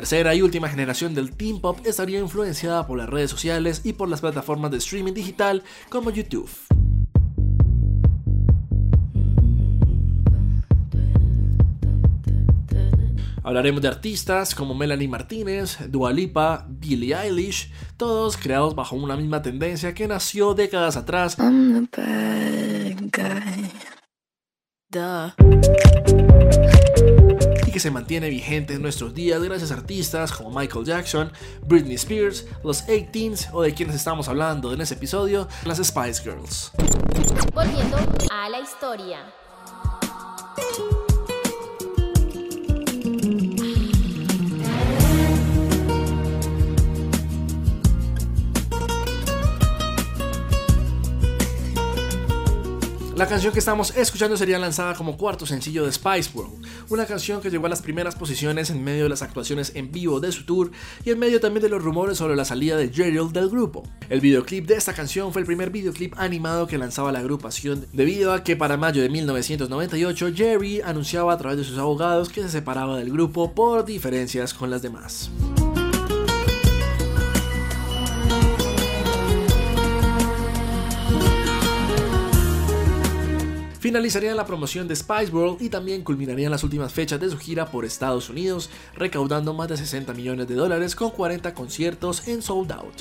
tercera 0.00 0.34
y 0.34 0.40
última 0.40 0.66
generación 0.66 1.14
del 1.14 1.36
teen 1.36 1.60
pop 1.60 1.78
estaría 1.84 2.18
influenciada 2.20 2.86
por 2.86 2.96
las 2.96 3.06
redes 3.06 3.30
sociales 3.30 3.82
y 3.84 3.92
por 3.92 4.08
las 4.08 4.22
plataformas 4.22 4.70
de 4.70 4.78
streaming 4.78 5.12
digital 5.12 5.62
como 5.90 6.08
YouTube. 6.08 6.48
Hablaremos 13.42 13.82
de 13.82 13.88
artistas 13.88 14.54
como 14.54 14.74
Melanie 14.74 15.06
Martínez, 15.06 15.76
Dua 15.90 16.14
Lipa, 16.14 16.66
Billie 16.70 17.14
Eilish, 17.14 17.70
todos 17.98 18.38
creados 18.38 18.74
bajo 18.74 18.96
una 18.96 19.18
misma 19.18 19.42
tendencia 19.42 19.92
que 19.92 20.08
nació 20.08 20.54
décadas 20.54 20.96
atrás 20.96 21.36
que 27.70 27.80
se 27.80 27.90
mantiene 27.90 28.28
vigente 28.28 28.74
en 28.74 28.82
nuestros 28.82 29.14
días 29.14 29.42
gracias 29.42 29.70
a 29.70 29.74
artistas 29.74 30.32
como 30.32 30.50
Michael 30.50 30.84
Jackson, 30.84 31.32
Britney 31.66 31.94
Spears, 31.94 32.46
los 32.64 32.86
18s 32.86 33.48
o 33.52 33.62
de 33.62 33.74
quienes 33.74 33.96
estamos 33.96 34.28
hablando 34.28 34.72
en 34.72 34.80
ese 34.80 34.94
episodio, 34.94 35.48
las 35.64 35.78
Spice 35.78 36.22
Girls. 36.22 36.72
Volviendo 37.54 37.96
a 38.30 38.48
la 38.48 38.60
historia. 38.60 39.18
La 53.20 53.28
canción 53.28 53.52
que 53.52 53.58
estamos 53.58 53.94
escuchando 53.98 54.34
sería 54.34 54.58
lanzada 54.58 54.94
como 54.94 55.18
cuarto 55.18 55.44
sencillo 55.44 55.84
de 55.84 55.92
Spice 55.92 56.30
World, 56.32 56.66
una 56.88 57.04
canción 57.04 57.42
que 57.42 57.50
llegó 57.50 57.66
a 57.66 57.68
las 57.68 57.82
primeras 57.82 58.16
posiciones 58.16 58.70
en 58.70 58.82
medio 58.82 59.02
de 59.02 59.10
las 59.10 59.20
actuaciones 59.20 59.72
en 59.74 59.92
vivo 59.92 60.20
de 60.20 60.32
su 60.32 60.46
tour 60.46 60.70
y 61.04 61.10
en 61.10 61.18
medio 61.18 61.38
también 61.38 61.60
de 61.60 61.68
los 61.68 61.82
rumores 61.82 62.16
sobre 62.16 62.34
la 62.34 62.46
salida 62.46 62.78
de 62.78 62.88
Gerald 62.88 63.32
del 63.32 63.50
grupo. 63.50 63.82
El 64.08 64.22
videoclip 64.22 64.66
de 64.66 64.76
esta 64.76 64.94
canción 64.94 65.34
fue 65.34 65.42
el 65.42 65.46
primer 65.46 65.68
videoclip 65.68 66.14
animado 66.16 66.66
que 66.66 66.78
lanzaba 66.78 67.12
la 67.12 67.18
agrupación 67.18 67.84
debido 67.92 68.32
a 68.32 68.42
que 68.42 68.56
para 68.56 68.78
mayo 68.78 69.02
de 69.02 69.10
1998 69.10 70.30
Jerry 70.34 70.80
anunciaba 70.80 71.34
a 71.34 71.36
través 71.36 71.58
de 71.58 71.64
sus 71.64 71.76
abogados 71.76 72.30
que 72.30 72.40
se 72.40 72.48
separaba 72.48 72.96
del 72.96 73.12
grupo 73.12 73.52
por 73.52 73.84
diferencias 73.84 74.54
con 74.54 74.70
las 74.70 74.80
demás. 74.80 75.30
Finalizarían 83.90 84.36
la 84.36 84.46
promoción 84.46 84.86
de 84.86 84.94
Spice 84.94 85.32
World 85.32 85.60
y 85.60 85.68
también 85.68 86.04
culminarían 86.04 86.52
las 86.52 86.62
últimas 86.62 86.92
fechas 86.92 87.18
de 87.18 87.28
su 87.28 87.36
gira 87.38 87.72
por 87.72 87.84
Estados 87.84 88.30
Unidos, 88.30 88.70
recaudando 88.94 89.52
más 89.52 89.68
de 89.68 89.76
60 89.76 90.14
millones 90.14 90.46
de 90.46 90.54
dólares 90.54 90.94
con 90.94 91.10
40 91.10 91.52
conciertos 91.54 92.28
en 92.28 92.40
sold 92.40 92.70
out. 92.70 93.00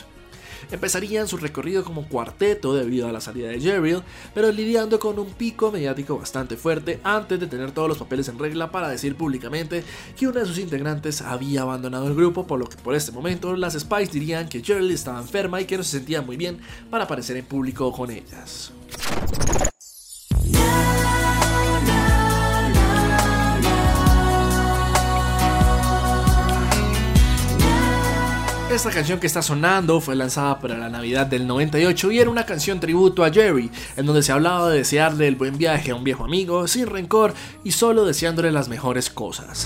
Empezarían 0.71 1.27
su 1.27 1.37
recorrido 1.37 1.83
como 1.83 2.07
cuarteto 2.07 2.73
debido 2.73 3.07
a 3.07 3.11
la 3.11 3.21
salida 3.21 3.49
de 3.49 3.61
Jerry, 3.61 4.01
pero 4.33 4.51
lidiando 4.51 4.97
con 4.97 5.19
un 5.19 5.31
pico 5.31 5.71
mediático 5.71 6.17
bastante 6.17 6.57
fuerte 6.57 6.99
antes 7.03 7.39
de 7.39 7.45
tener 7.45 7.69
todos 7.69 7.87
los 7.87 7.99
papeles 7.99 8.27
en 8.27 8.39
regla 8.39 8.71
para 8.71 8.89
decir 8.89 9.15
públicamente 9.15 9.83
que 10.17 10.27
una 10.27 10.39
de 10.39 10.47
sus 10.47 10.57
integrantes 10.57 11.21
había 11.21 11.61
abandonado 11.61 12.07
el 12.07 12.15
grupo, 12.15 12.47
por 12.47 12.57
lo 12.57 12.67
que 12.67 12.77
por 12.77 12.95
este 12.95 13.11
momento 13.11 13.55
las 13.55 13.77
Spice 13.77 14.11
dirían 14.11 14.49
que 14.49 14.63
Jerry 14.63 14.91
estaba 14.91 15.21
enferma 15.21 15.61
y 15.61 15.65
que 15.65 15.77
no 15.77 15.83
se 15.83 15.99
sentía 15.99 16.23
muy 16.23 16.35
bien 16.35 16.57
para 16.89 17.03
aparecer 17.03 17.37
en 17.37 17.45
público 17.45 17.91
con 17.91 18.09
ellas. 18.09 18.71
Esta 28.79 28.91
canción 28.91 29.19
que 29.19 29.27
está 29.27 29.41
sonando 29.41 29.99
fue 29.99 30.15
lanzada 30.15 30.57
para 30.57 30.77
la 30.77 30.87
Navidad 30.87 31.27
del 31.27 31.45
98 31.45 32.13
y 32.13 32.19
era 32.19 32.29
una 32.29 32.45
canción 32.45 32.79
tributo 32.79 33.25
a 33.25 33.29
Jerry, 33.29 33.69
en 33.97 34.05
donde 34.05 34.23
se 34.23 34.31
hablaba 34.31 34.69
de 34.69 34.77
desearle 34.77 35.27
el 35.27 35.35
buen 35.35 35.57
viaje 35.57 35.91
a 35.91 35.95
un 35.95 36.05
viejo 36.05 36.23
amigo 36.23 36.65
sin 36.65 36.87
rencor 36.87 37.33
y 37.65 37.73
solo 37.73 38.05
deseándole 38.05 38.53
las 38.53 38.69
mejores 38.69 39.09
cosas. 39.09 39.65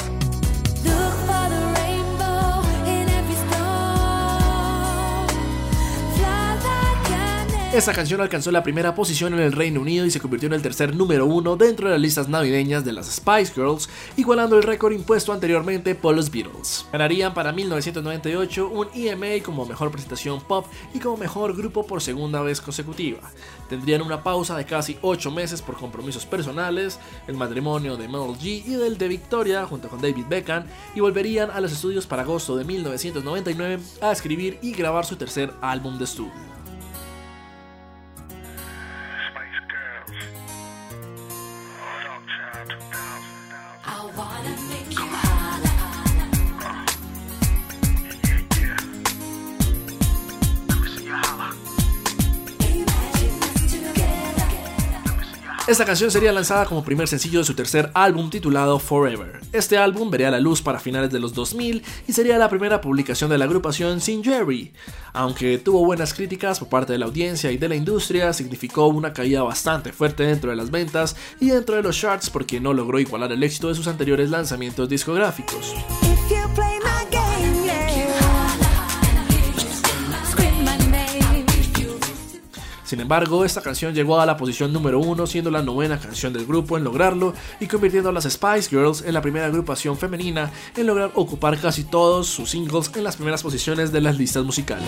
Esta 7.73 7.91
canción 7.91 8.21
alcanzó 8.21 8.51
la 8.51 8.61
primera 8.61 8.93
posición 8.93 9.33
en 9.33 9.39
el 9.39 9.51
Reino 9.51 9.81
Unido 9.81 10.05
y 10.05 10.11
se 10.11 10.19
convirtió 10.19 10.45
en 10.45 10.53
el 10.53 10.61
tercer 10.61 10.95
número 10.95 11.25
uno 11.25 11.55
dentro 11.55 11.87
de 11.87 11.93
las 11.93 12.01
listas 12.01 12.29
navideñas 12.29 12.85
de 12.85 12.93
las 12.93 13.07
Spice 13.07 13.51
Girls, 13.55 13.89
igualando 14.15 14.55
el 14.55 14.61
récord 14.61 14.93
impuesto 14.93 15.33
anteriormente 15.33 15.95
por 15.95 16.15
los 16.15 16.29
Beatles. 16.29 16.85
Ganarían 16.91 17.33
para 17.33 17.51
1998 17.51 18.69
un 18.69 18.89
EMA 18.93 19.43
como 19.43 19.65
mejor 19.65 19.89
presentación 19.89 20.39
pop 20.41 20.67
y 20.93 20.99
como 20.99 21.17
mejor 21.17 21.57
grupo 21.57 21.87
por 21.87 21.99
segunda 21.99 22.43
vez 22.43 22.61
consecutiva. 22.61 23.21
Tendrían 23.69 24.03
una 24.03 24.21
pausa 24.21 24.55
de 24.55 24.65
casi 24.65 24.99
8 25.01 25.31
meses 25.31 25.63
por 25.63 25.75
compromisos 25.75 26.27
personales, 26.27 26.99
el 27.25 27.37
matrimonio 27.37 27.97
de 27.97 28.07
Mel 28.07 28.37
G 28.39 28.67
y 28.67 28.75
del 28.75 28.99
de 28.99 29.07
Victoria 29.07 29.65
junto 29.65 29.89
con 29.89 29.99
David 29.99 30.27
Beckham 30.29 30.65
y 30.93 30.99
volverían 30.99 31.49
a 31.49 31.59
los 31.59 31.71
estudios 31.71 32.05
para 32.05 32.21
agosto 32.21 32.55
de 32.55 32.65
1999 32.65 33.81
a 33.99 34.11
escribir 34.11 34.59
y 34.61 34.73
grabar 34.73 35.07
su 35.07 35.15
tercer 35.15 35.51
álbum 35.59 35.97
de 35.97 36.03
estudio. 36.03 36.52
Esta 55.73 55.85
canción 55.85 56.11
sería 56.11 56.31
lanzada 56.31 56.65
como 56.65 56.83
primer 56.83 57.07
sencillo 57.07 57.39
de 57.39 57.45
su 57.45 57.55
tercer 57.55 57.89
álbum 57.95 58.29
titulado 58.29 58.77
Forever. 58.77 59.39
Este 59.51 59.75
álbum 59.75 60.11
vería 60.11 60.29
la 60.29 60.39
luz 60.39 60.61
para 60.61 60.77
finales 60.77 61.09
de 61.09 61.19
los 61.19 61.33
2000 61.33 61.83
y 62.07 62.13
sería 62.13 62.37
la 62.37 62.47
primera 62.47 62.79
publicación 62.79 63.27
de 63.31 63.39
la 63.39 63.45
agrupación 63.45 63.99
sin 63.99 64.23
Jerry. 64.23 64.71
Aunque 65.13 65.57
tuvo 65.57 65.83
buenas 65.83 66.13
críticas 66.13 66.59
por 66.59 66.69
parte 66.69 66.93
de 66.93 66.99
la 66.99 67.05
audiencia 67.05 67.51
y 67.51 67.57
de 67.57 67.69
la 67.69 67.75
industria, 67.75 68.33
significó 68.33 68.85
una 68.85 69.13
caída 69.13 69.41
bastante 69.41 69.91
fuerte 69.91 70.21
dentro 70.21 70.51
de 70.51 70.57
las 70.57 70.69
ventas 70.69 71.15
y 71.39 71.47
dentro 71.47 71.75
de 71.75 71.81
los 71.81 71.99
charts 71.99 72.29
porque 72.29 72.59
no 72.59 72.71
logró 72.71 72.99
igualar 72.99 73.31
el 73.31 73.41
éxito 73.41 73.69
de 73.69 73.73
sus 73.73 73.87
anteriores 73.87 74.29
lanzamientos 74.29 74.87
discográficos. 74.87 75.73
Sin 82.93 83.01
embargo, 83.01 83.43
esta 83.43 83.59
canción 83.59 83.95
llegó 83.95 84.19
a 84.19 84.25
la 84.27 84.37
posición 84.37 84.71
número 84.71 84.99
uno, 84.99 85.25
siendo 85.25 85.49
la 85.49 85.63
novena 85.63 85.99
canción 85.99 86.31
del 86.31 86.45
grupo 86.45 86.77
en 86.77 86.83
lograrlo 86.83 87.33
y 87.59 87.65
convirtiendo 87.65 88.09
a 88.09 88.11
las 88.11 88.25
Spice 88.25 88.69
Girls 88.69 89.01
en 89.01 89.15
la 89.15 89.21
primera 89.23 89.47
agrupación 89.47 89.97
femenina 89.97 90.51
en 90.77 90.85
lograr 90.85 91.09
ocupar 91.15 91.57
casi 91.59 91.85
todos 91.85 92.27
sus 92.27 92.51
singles 92.51 92.91
en 92.95 93.03
las 93.03 93.15
primeras 93.15 93.41
posiciones 93.41 93.91
de 93.91 94.01
las 94.01 94.15
listas 94.15 94.45
musicales. 94.45 94.87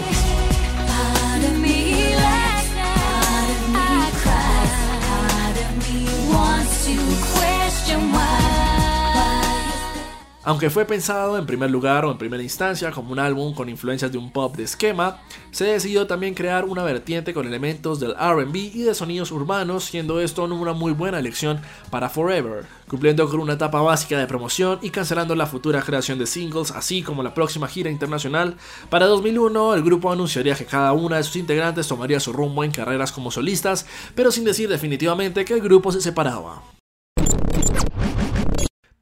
Aunque 10.46 10.70
fue 10.70 10.86
pensado 10.86 11.40
en 11.40 11.48
primer 11.48 11.72
lugar 11.72 12.06
o 12.06 12.12
en 12.12 12.20
primera 12.20 12.44
instancia 12.44 12.92
como 12.92 13.12
un 13.12 13.18
álbum 13.18 13.56
con 13.56 13.68
influencias 13.68 14.12
de 14.12 14.20
un 14.20 14.32
pop 14.32 14.56
de 14.56 14.66
esquema, 14.66 15.20
se 15.50 15.66
decidió 15.66 16.06
también 16.06 16.36
crear 16.36 16.66
una 16.66 16.84
vertiente 16.84 17.34
con 17.34 17.48
elementos 17.48 18.00
del 18.00 18.14
RB 18.14 18.56
y 18.56 18.84
de 18.84 18.94
sonidos 18.94 19.32
urbanos, 19.32 19.86
siendo 19.86 20.22
esto 20.22 20.44
una 20.44 20.74
muy 20.74 20.94
buena 20.94 21.18
elección 21.18 21.62
para 21.90 22.10
Forever, 22.10 22.68
cumpliendo 22.88 23.28
con 23.28 23.40
una 23.40 23.54
etapa 23.54 23.82
básica 23.82 24.20
de 24.20 24.28
promoción 24.28 24.78
y 24.84 24.92
cancelando 24.92 25.34
la 25.34 25.48
futura 25.48 25.82
creación 25.82 26.20
de 26.20 26.28
singles, 26.28 26.70
así 26.70 27.02
como 27.02 27.24
la 27.24 27.34
próxima 27.34 27.68
gira 27.68 27.90
internacional. 27.90 28.56
Para 28.92 29.08
2001, 29.08 29.74
el 29.74 29.82
grupo 29.82 30.12
anunciaría 30.12 30.54
que 30.54 30.66
cada 30.66 30.94
una 30.94 31.18
de 31.18 31.24
sus 31.24 31.38
integrantes 31.38 31.88
tomaría 31.88 32.20
su 32.20 32.32
rumbo 32.32 32.64
en 32.64 32.70
carreras 32.70 33.12
como 33.12 33.32
solistas, 33.32 33.88
pero 34.14 34.32
sin 34.32 34.44
decir 34.44 34.70
definitivamente 34.70 35.44
que 35.44 35.56
el 35.56 35.62
grupo 35.62 35.92
se 35.92 36.02
separaba. 36.02 36.75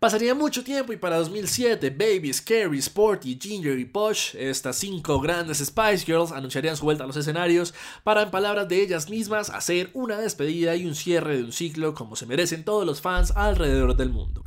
Pasaría 0.04 0.36
mucho 0.36 0.66
tiempo 0.66 0.92
y 0.92 0.98
para 0.98 1.16
2007, 1.16 1.90
Baby, 1.90 2.34
Scary, 2.34 2.80
Sporty, 2.80 3.40
Ginger 3.42 3.80
y 3.80 3.86
Posh, 3.86 4.36
estas 4.36 4.76
cinco 4.76 5.22
grandes 5.22 5.60
Spice 5.60 6.00
Girls, 6.06 6.34
anunciarían 6.34 6.76
su 6.76 6.84
vuelta 6.84 7.06
a 7.06 7.08
los 7.08 7.16
escenarios 7.16 7.74
para, 8.04 8.24
en 8.24 8.30
palabras 8.30 8.68
de 8.68 8.82
ellas 8.82 9.10
mismas, 9.10 9.50
hacer 9.50 9.92
una 9.94 10.18
despedida 10.18 10.76
y 10.76 10.86
un 10.86 10.94
cierre 10.94 11.38
de 11.38 11.46
un 11.46 11.54
ciclo 11.54 11.94
como 11.94 12.18
se 12.18 12.26
merecen 12.26 12.66
todos 12.66 12.86
los 12.86 13.00
fans 13.00 13.32
alrededor 13.38 13.96
del 13.96 14.10
mundo. 14.10 14.44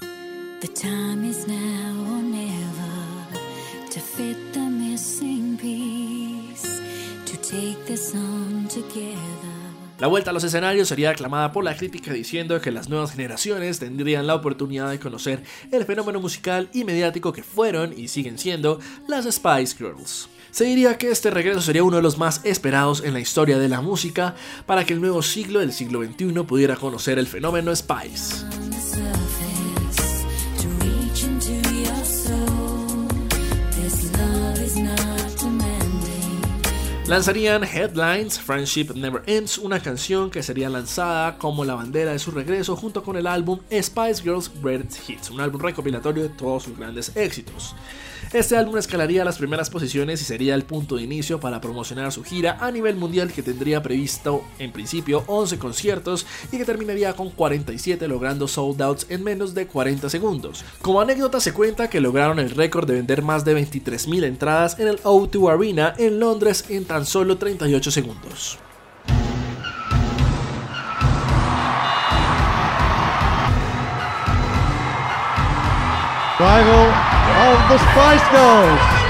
La 9.98 10.08
vuelta 10.08 10.30
a 10.30 10.34
los 10.34 10.44
escenarios 10.44 10.88
sería 10.88 11.10
aclamada 11.10 11.52
por 11.52 11.64
la 11.64 11.74
crítica 11.74 12.12
diciendo 12.12 12.60
que 12.60 12.70
las 12.70 12.90
nuevas 12.90 13.12
generaciones 13.12 13.78
tendrían 13.78 14.26
la 14.26 14.34
oportunidad 14.34 14.90
de 14.90 14.98
conocer 14.98 15.42
el 15.72 15.86
fenómeno 15.86 16.20
musical 16.20 16.68
y 16.74 16.84
mediático 16.84 17.32
que 17.32 17.42
fueron 17.42 17.94
y 17.96 18.08
siguen 18.08 18.36
siendo 18.36 18.78
las 19.08 19.24
Spice 19.24 19.74
Girls. 19.78 20.28
Se 20.50 20.64
diría 20.64 20.98
que 20.98 21.10
este 21.10 21.30
regreso 21.30 21.62
sería 21.62 21.82
uno 21.82 21.96
de 21.96 22.02
los 22.02 22.18
más 22.18 22.42
esperados 22.44 23.02
en 23.04 23.14
la 23.14 23.20
historia 23.20 23.58
de 23.58 23.70
la 23.70 23.80
música 23.80 24.34
para 24.66 24.84
que 24.84 24.92
el 24.92 25.00
nuevo 25.00 25.22
siglo 25.22 25.60
del 25.60 25.72
siglo 25.72 26.04
XXI 26.04 26.42
pudiera 26.42 26.76
conocer 26.76 27.18
el 27.18 27.26
fenómeno 27.26 27.74
Spice. 27.74 28.44
Lanzarían 37.08 37.62
Headlines, 37.62 38.36
Friendship 38.36 38.92
Never 38.96 39.22
Ends, 39.26 39.58
una 39.58 39.78
canción 39.78 40.28
que 40.28 40.42
sería 40.42 40.68
lanzada 40.68 41.38
como 41.38 41.64
la 41.64 41.76
bandera 41.76 42.10
de 42.10 42.18
su 42.18 42.32
regreso 42.32 42.74
junto 42.74 43.04
con 43.04 43.16
el 43.16 43.28
álbum 43.28 43.60
Spice 43.70 44.22
Girls 44.24 44.50
Greatest 44.60 45.08
Hits, 45.08 45.30
un 45.30 45.40
álbum 45.40 45.60
recopilatorio 45.60 46.24
de 46.24 46.30
todos 46.30 46.64
sus 46.64 46.76
grandes 46.76 47.16
éxitos. 47.16 47.76
Este 48.32 48.56
álbum 48.56 48.76
escalaría 48.76 49.24
las 49.24 49.38
primeras 49.38 49.70
posiciones 49.70 50.20
y 50.20 50.24
sería 50.24 50.54
el 50.54 50.64
punto 50.64 50.96
de 50.96 51.02
inicio 51.02 51.38
para 51.38 51.60
promocionar 51.60 52.10
su 52.10 52.24
gira 52.24 52.58
a 52.60 52.72
nivel 52.72 52.96
mundial 52.96 53.32
que 53.32 53.42
tendría 53.42 53.82
previsto 53.82 54.44
en 54.58 54.72
principio 54.72 55.22
11 55.28 55.58
conciertos 55.58 56.26
y 56.50 56.58
que 56.58 56.64
terminaría 56.64 57.12
con 57.12 57.30
47 57.30 58.08
logrando 58.08 58.48
sold 58.48 58.82
outs 58.82 59.06
en 59.10 59.22
menos 59.22 59.54
de 59.54 59.66
40 59.68 60.10
segundos. 60.10 60.64
Como 60.82 61.00
anécdota 61.00 61.40
se 61.40 61.52
cuenta 61.52 61.88
que 61.88 62.00
lograron 62.00 62.40
el 62.40 62.50
récord 62.50 62.88
de 62.88 62.94
vender 62.94 63.22
más 63.22 63.44
de 63.44 63.56
23.000 63.56 64.24
entradas 64.24 64.78
en 64.80 64.88
el 64.88 64.98
O2 65.02 65.52
Arena 65.52 65.94
en 65.96 66.18
Londres 66.18 66.64
en 66.68 66.84
tan 66.84 67.06
solo 67.06 67.38
38 67.38 67.90
segundos. 67.90 68.58
Of 77.34 77.58
the 77.68 77.78
Spice 77.78 78.26
Girls. 78.30 79.05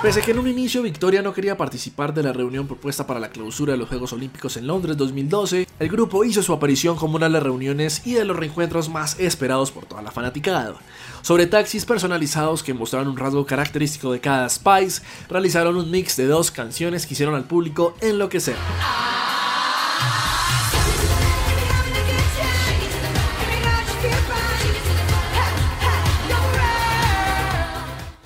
Pese 0.00 0.20
a 0.20 0.22
que 0.22 0.30
en 0.30 0.38
un 0.38 0.46
inicio 0.46 0.80
Victoria 0.80 1.22
no 1.22 1.34
quería 1.34 1.56
participar 1.56 2.14
de 2.14 2.22
la 2.22 2.32
reunión 2.32 2.68
propuesta 2.68 3.04
para 3.04 3.18
la 3.18 3.30
clausura 3.30 3.72
de 3.72 3.78
los 3.78 3.88
Juegos 3.88 4.12
Olímpicos 4.12 4.56
en 4.56 4.68
Londres 4.68 4.96
2012, 4.96 5.66
el 5.80 5.88
grupo 5.88 6.22
hizo 6.22 6.40
su 6.40 6.52
aparición 6.52 6.94
como 6.94 7.16
una 7.16 7.26
de 7.26 7.32
las 7.32 7.42
reuniones 7.42 8.06
y 8.06 8.14
de 8.14 8.24
los 8.24 8.36
reencuentros 8.36 8.88
más 8.88 9.18
esperados 9.18 9.72
por 9.72 9.86
toda 9.86 10.02
la 10.02 10.12
fanaticada. 10.12 10.76
Sobre 11.22 11.48
taxis 11.48 11.84
personalizados 11.84 12.62
que 12.62 12.74
mostraron 12.74 13.08
un 13.08 13.16
rasgo 13.16 13.44
característico 13.44 14.12
de 14.12 14.20
cada 14.20 14.48
Spice, 14.48 15.02
realizaron 15.28 15.76
un 15.76 15.90
mix 15.90 16.16
de 16.16 16.26
dos 16.26 16.52
canciones 16.52 17.04
que 17.04 17.14
hicieron 17.14 17.34
al 17.34 17.48
público 17.48 17.96
enloquecer. 18.00 18.54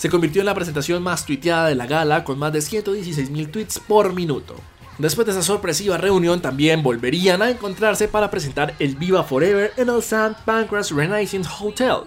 Se 0.02 0.10
convirtió 0.10 0.42
en 0.42 0.46
la 0.46 0.54
presentación 0.56 1.00
más 1.00 1.24
tuiteada 1.24 1.68
de 1.68 1.76
la 1.76 1.86
gala 1.86 2.24
con 2.24 2.36
más 2.36 2.52
de 2.52 2.58
116.000 2.58 3.52
tweets 3.52 3.78
por 3.78 4.12
minuto. 4.12 4.56
Después 4.98 5.26
de 5.26 5.30
esa 5.30 5.44
sorpresiva 5.44 5.96
reunión 5.96 6.42
también 6.42 6.82
volverían 6.82 7.40
a 7.40 7.50
encontrarse 7.50 8.08
para 8.08 8.28
presentar 8.28 8.74
el 8.80 8.96
Viva 8.96 9.22
Forever 9.22 9.72
en 9.76 9.88
el 9.88 9.98
St. 10.00 10.34
Pancras 10.44 10.90
Renaissance 10.90 11.48
Hotel, 11.60 11.98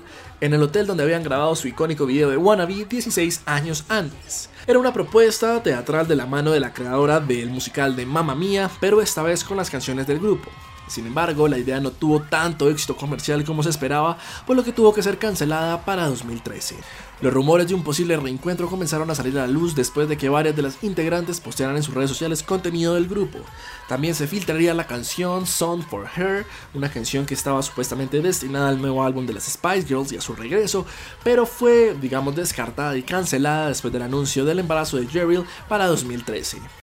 en 0.42 0.54
el 0.54 0.62
hotel 0.62 0.88
donde 0.88 1.04
habían 1.04 1.24
grabado 1.24 1.56
su 1.56 1.70
icónico 1.70 2.06
video 2.06 2.30
de 2.30 2.36
Wannabe 2.36 2.84
16 2.84 3.44
años 3.46 3.86
antes. 3.88 4.50
Era 4.68 4.78
una 4.78 4.92
propuesta 4.92 5.64
teatral 5.64 6.06
de 6.06 6.18
la 6.18 6.26
mano 6.26 6.52
de 6.52 6.60
la 6.60 6.74
creadora 6.74 7.22
del 7.22 7.50
musical 7.50 7.96
de 7.96 8.06
Mamma 8.06 8.36
Mía, 8.36 8.70
pero 8.82 9.02
esta 9.02 9.24
vez 9.24 9.46
con 9.46 9.56
las 9.56 9.70
canciones 9.70 10.06
del 10.06 10.20
grupo. 10.20 10.52
Sin 10.88 11.08
embargo, 11.08 11.48
la 11.48 11.58
idea 11.58 11.80
no 11.80 11.92
tuvo 11.92 12.22
tanto 12.22 12.70
éxito 12.70 12.96
comercial 12.96 13.44
como 13.44 13.64
se 13.64 13.70
esperaba, 13.70 14.18
por 14.46 14.56
lo 14.56 14.64
que 14.64 14.72
tuvo 14.72 14.94
que 14.94 15.04
ser 15.04 15.18
cancelada 15.18 15.84
para 15.84 16.08
2013. 16.08 16.76
Los 17.22 17.34
rumores 17.34 17.68
de 17.68 17.74
un 17.74 17.84
posible 17.84 18.18
reencuentro 18.18 18.68
comenzaron 18.68 19.10
a 19.10 19.16
salir 19.16 19.38
a 19.40 19.42
la 19.42 19.48
luz 19.48 19.74
después 19.74 20.10
de 20.10 20.18
que 20.18 20.28
varias 20.28 20.56
de 20.56 20.62
las 20.62 20.84
integrantes 20.84 21.40
postearan 21.40 21.78
en 21.78 21.84
sus 21.84 21.96
redes 21.96 22.10
sociales 22.10 22.44
contenido 22.44 22.94
del 22.94 23.08
grupo. 23.08 23.40
También 23.88 24.16
se 24.16 24.28
filtraría 24.28 24.74
la 24.74 24.86
canción 24.86 25.48
Song 25.48 25.82
for 25.82 26.08
Her, 26.16 26.46
una 26.74 26.92
canción 26.92 27.26
que 27.26 27.34
estaba 27.34 27.64
supuestamente 27.64 28.22
destinada 28.22 28.70
al 28.70 28.82
nuevo 28.82 29.04
álbum 29.04 29.26
de 29.26 29.34
las 29.34 29.46
Spice 29.46 29.88
Girls 29.88 30.12
y 30.12 30.18
a 30.18 30.22
su 30.22 30.36
regreso, 30.36 30.86
pero 31.24 31.46
fue, 31.46 31.96
digamos, 32.00 32.36
descartada 32.36 32.98
y 32.98 33.04
cancelada 33.04 33.70
después 33.70 33.94
del 33.94 34.04
anuncio 34.04 34.44
del 34.44 34.60
embarazo 34.60 34.98
de 34.98 35.08
Jerry 35.08 35.44
para 35.68 35.88
2013. 35.88 36.85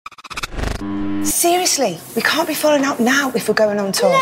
Seriously, 1.24 1.98
we 2.16 2.22
can't 2.22 2.48
be 2.48 2.54
following 2.54 2.86
up 2.86 3.00
now 3.00 3.32
if 3.34 3.48
we're 3.48 3.56
going 3.56 3.80
on 3.80 3.92
tour. 3.92 4.14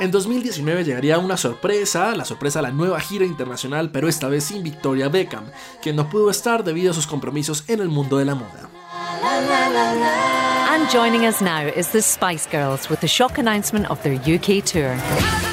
En 0.00 0.10
2019 0.10 0.84
llegaría 0.84 1.18
una 1.18 1.36
sorpresa, 1.36 2.16
la 2.16 2.24
sorpresa 2.24 2.60
a 2.60 2.62
la 2.62 2.70
nueva 2.70 2.98
gira 3.00 3.26
internacional, 3.26 3.90
pero 3.90 4.08
esta 4.08 4.28
vez 4.28 4.44
sin 4.44 4.62
Victoria 4.62 5.10
Beckham, 5.10 5.44
quien 5.82 5.94
no 5.94 6.08
pudo 6.08 6.30
estar 6.30 6.64
debido 6.64 6.92
a 6.92 6.94
sus 6.94 7.06
compromisos 7.06 7.64
en 7.68 7.80
el 7.80 7.88
mundo 7.88 8.16
de 8.16 8.24
la 8.24 8.34
moda. 8.34 8.70
And 10.70 10.88
joining 10.90 11.26
us 11.26 11.42
now 11.42 11.66
is 11.66 11.88
the 11.88 12.00
Spice 12.00 12.46
Girls 12.50 12.88
with 12.88 13.00
the 13.00 13.08
shock 13.08 13.36
announcement 13.38 13.90
of 13.90 14.02
their 14.02 14.14
UK 14.14 14.64
tour 14.64 14.96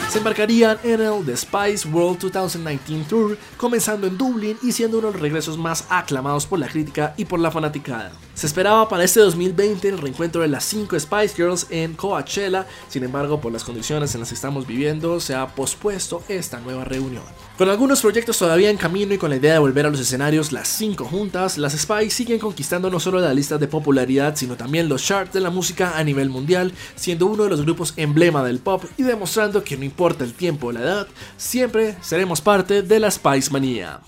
se 0.09 0.19
embarcarían 0.19 0.77
en 0.83 1.01
el 1.01 1.25
The 1.25 1.35
Spice 1.35 1.87
World 1.89 2.19
2019 2.31 3.05
Tour, 3.09 3.37
comenzando 3.57 4.07
en 4.07 4.17
Dublín 4.17 4.57
y 4.63 4.71
siendo 4.71 4.99
uno 4.99 5.07
de 5.07 5.13
los 5.13 5.21
regresos 5.21 5.57
más 5.57 5.85
aclamados 5.89 6.45
por 6.45 6.59
la 6.59 6.67
crítica 6.67 7.13
y 7.17 7.25
por 7.25 7.39
la 7.41 7.51
fanaticada. 7.51 8.13
Se 8.33 8.47
esperaba 8.47 8.87
para 8.87 9.03
este 9.03 9.19
2020 9.19 9.89
el 9.89 9.97
reencuentro 9.97 10.41
de 10.41 10.47
las 10.47 10.63
5 10.63 10.97
Spice 10.99 11.35
Girls 11.35 11.67
en 11.71 11.95
Coachella, 11.95 12.67
sin 12.87 13.03
embargo 13.03 13.41
por 13.41 13.51
las 13.51 13.63
condiciones 13.63 14.13
en 14.13 14.21
las 14.21 14.29
que 14.29 14.35
estamos 14.35 14.65
viviendo 14.65 15.19
se 15.19 15.35
ha 15.35 15.47
pospuesto 15.47 16.23
esta 16.29 16.59
nueva 16.59 16.85
reunión. 16.85 17.23
Con 17.57 17.69
algunos 17.69 18.01
proyectos 18.01 18.37
todavía 18.37 18.69
en 18.69 18.77
camino 18.77 19.13
y 19.13 19.17
con 19.17 19.31
la 19.31 19.37
idea 19.37 19.53
de 19.53 19.59
volver 19.59 19.87
a 19.87 19.89
los 19.89 19.99
escenarios 19.99 20.51
las 20.51 20.67
5 20.69 21.03
juntas, 21.05 21.57
las 21.57 21.73
Spice 21.73 22.11
siguen 22.11 22.39
conquistando 22.39 22.89
no 22.89 22.99
solo 22.99 23.19
la 23.19 23.33
lista 23.33 23.57
de 23.57 23.67
popularidad, 23.67 24.35
sino 24.35 24.55
también 24.55 24.87
los 24.87 25.03
charts 25.03 25.33
de 25.33 25.41
la 25.41 25.49
música 25.49 25.97
a 25.97 26.03
nivel 26.03 26.29
mundial, 26.29 26.71
siendo 26.95 27.25
uno 27.25 27.43
de 27.43 27.49
los 27.49 27.63
grupos 27.63 27.93
emblema 27.97 28.43
del 28.43 28.59
pop 28.59 28.85
y 28.97 29.03
demostrando 29.03 29.63
que 29.63 29.75
no 29.75 29.83
importa 29.83 29.96
el 30.23 30.33
tiempo 30.33 30.67
o 30.67 30.71
la 30.71 30.81
edad, 30.81 31.07
siempre 31.37 31.97
seremos 32.01 32.41
parte 32.41 32.81
de 32.81 32.99
la 32.99 33.09
Spice 33.09 33.51
Manía. 33.51 34.01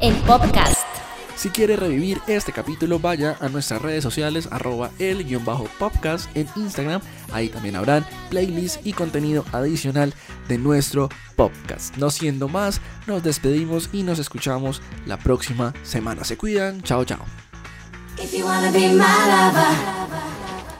El 0.00 0.14
podcast. 0.22 0.80
Si 1.36 1.48
quiere 1.48 1.74
revivir 1.74 2.20
este 2.26 2.52
capítulo, 2.52 2.98
vaya 2.98 3.36
a 3.40 3.48
nuestras 3.48 3.80
redes 3.80 4.02
sociales, 4.02 4.48
arroba 4.50 4.90
el-podcast 4.98 6.28
en 6.36 6.46
Instagram. 6.54 7.00
Ahí 7.32 7.48
también 7.48 7.76
habrán 7.76 8.04
playlists 8.28 8.80
y 8.84 8.92
contenido 8.92 9.44
adicional 9.52 10.12
de 10.48 10.58
nuestro 10.58 11.08
podcast. 11.36 11.96
No 11.96 12.10
siendo 12.10 12.48
más, 12.48 12.82
nos 13.06 13.22
despedimos 13.22 13.88
y 13.90 14.02
nos 14.02 14.18
escuchamos 14.18 14.82
la 15.06 15.16
próxima 15.18 15.72
semana. 15.82 16.24
Se 16.24 16.36
cuidan, 16.36 16.82
chao, 16.82 17.06
chao. 17.06 17.24